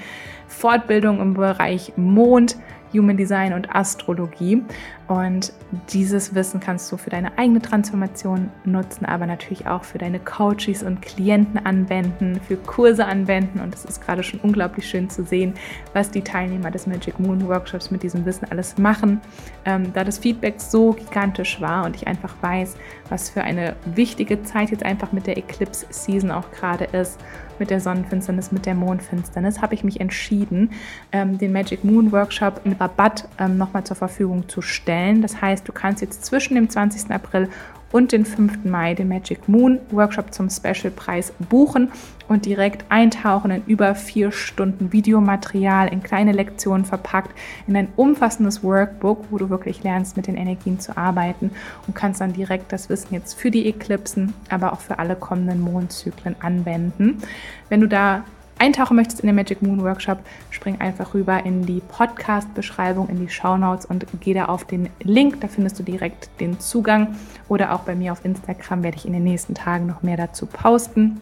[0.47, 2.57] Fortbildung im Bereich Mond,
[2.93, 4.62] Human Design und Astrologie.
[5.09, 5.53] Und
[5.91, 10.83] dieses Wissen kannst du für deine eigene Transformation nutzen, aber natürlich auch für deine Coaches
[10.83, 13.61] und Klienten anwenden, für Kurse anwenden.
[13.61, 15.55] Und es ist gerade schon unglaublich schön zu sehen,
[15.95, 19.20] was die Teilnehmer des Magic Moon Workshops mit diesem Wissen alles machen.
[19.64, 22.76] Ähm, da das Feedback so gigantisch war und ich einfach weiß,
[23.09, 27.18] was für eine wichtige Zeit jetzt einfach mit der Eclipse Season auch gerade ist
[27.61, 30.71] mit der Sonnenfinsternis, mit der Mondfinsternis, habe ich mich entschieden,
[31.13, 35.23] ähm, den Magic Moon Workshop mit Rabatt ähm, nochmal zur Verfügung zu stellen.
[35.23, 37.11] Das heißt, du kannst jetzt zwischen dem 20.
[37.11, 37.49] April
[37.93, 38.65] und den 5.
[38.65, 41.91] Mai den Magic Moon Workshop zum Specialpreis buchen
[42.29, 47.31] und direkt eintauchen in über vier Stunden Videomaterial, in kleine Lektionen verpackt,
[47.66, 51.51] in ein umfassendes Workbook, wo du wirklich lernst, mit den Energien zu arbeiten
[51.87, 55.61] und kannst dann direkt das Wissen jetzt für die Eklipsen, aber auch für alle kommenden
[55.61, 57.22] Mondzyklen anwenden.
[57.68, 58.24] Wenn du da
[58.59, 60.18] eintauchen möchtest in den Magic Moon Workshop,
[60.51, 64.89] spring einfach rüber in die Podcast-Beschreibung, in die Show Notes und geh da auf den
[65.01, 65.41] Link.
[65.41, 67.16] Da findest du direkt den Zugang.
[67.49, 70.47] Oder auch bei mir auf Instagram werde ich in den nächsten Tagen noch mehr dazu
[70.47, 71.20] posten.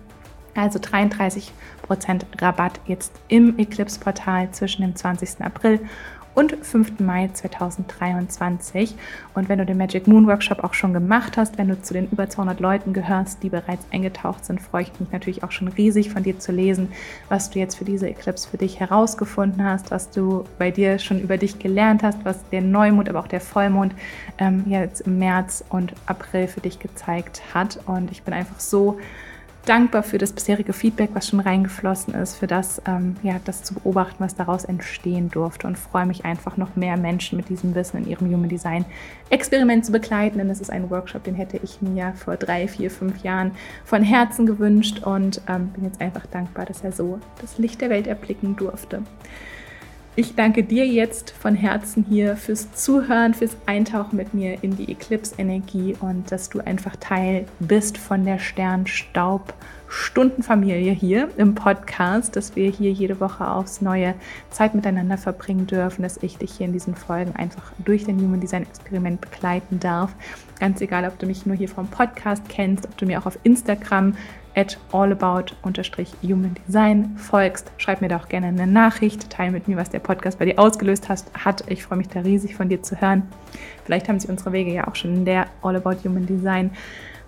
[0.57, 1.53] Also 33%
[2.39, 5.43] Rabatt jetzt im Eclipse-Portal zwischen dem 20.
[5.43, 5.81] April
[6.37, 7.01] und 5.
[7.01, 8.95] Mai 2023.
[9.35, 12.11] Und wenn du den Magic Moon Workshop auch schon gemacht hast, wenn du zu den
[12.11, 16.11] über 200 Leuten gehörst, die bereits eingetaucht sind, freue ich mich natürlich auch schon riesig
[16.11, 16.93] von dir zu lesen,
[17.31, 21.21] was du jetzt für diese Eclipse für dich herausgefunden hast, was du bei dir schon
[21.21, 23.95] über dich gelernt hast, was der Neumond, aber auch der Vollmond
[24.37, 27.79] ähm, jetzt im März und April für dich gezeigt hat.
[27.87, 28.99] Und ich bin einfach so
[29.69, 33.75] dankbar für das bisherige Feedback, was schon reingeflossen ist, für das, ähm, ja, das zu
[33.75, 37.99] beobachten, was daraus entstehen durfte und freue mich einfach noch mehr Menschen mit diesem Wissen
[37.99, 38.85] in ihrem Human Design
[39.29, 42.91] Experiment zu begleiten, denn das ist ein Workshop, den hätte ich mir vor drei, vier,
[42.91, 43.53] fünf Jahren
[43.85, 47.91] von Herzen gewünscht und ähm, bin jetzt einfach dankbar, dass er so das Licht der
[47.91, 49.03] Welt erblicken durfte.
[50.19, 54.91] Ich danke dir jetzt von Herzen hier fürs Zuhören, fürs Eintauchen mit mir in die
[54.91, 62.71] Eclipse-Energie und dass du einfach Teil bist von der Sternstaub-Stundenfamilie hier im Podcast, dass wir
[62.71, 64.15] hier jede Woche aufs neue
[64.49, 68.41] Zeit miteinander verbringen dürfen, dass ich dich hier in diesen Folgen einfach durch den Human
[68.41, 70.15] Design Experiment begleiten darf.
[70.59, 73.39] Ganz egal, ob du mich nur hier vom Podcast kennst, ob du mir auch auf
[73.43, 74.17] Instagram
[74.57, 77.71] at allabout-human-design folgst.
[77.77, 80.59] Schreib mir da auch gerne eine Nachricht, teile mit mir, was der Podcast bei dir
[80.59, 81.65] ausgelöst hat.
[81.69, 83.23] Ich freue mich da riesig von dir zu hören.
[83.85, 86.71] Vielleicht haben sich unsere Wege ja auch schon in der All About Human Design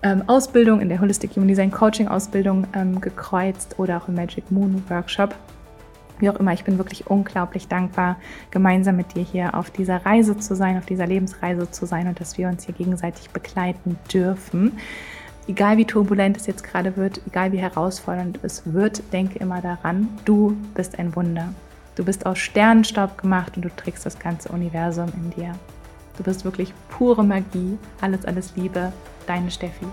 [0.01, 4.49] ähm, Ausbildung, in der Holistic Human Design Coaching Ausbildung ähm, gekreuzt oder auch im Magic
[4.49, 5.35] Moon Workshop.
[6.17, 8.17] Wie auch immer, ich bin wirklich unglaublich dankbar,
[8.51, 12.19] gemeinsam mit dir hier auf dieser Reise zu sein, auf dieser Lebensreise zu sein und
[12.19, 14.73] dass wir uns hier gegenseitig begleiten dürfen
[15.49, 20.07] egal wie turbulent es jetzt gerade wird, egal wie herausfordernd es wird, denke immer daran,
[20.23, 21.49] du bist ein Wunder.
[21.95, 25.53] Du bist aus Sternenstaub gemacht und du trägst das ganze Universum in dir.
[26.17, 27.77] Du bist wirklich pure Magie.
[27.99, 28.93] Alles, alles Liebe.
[29.25, 29.85] Deine Steffi.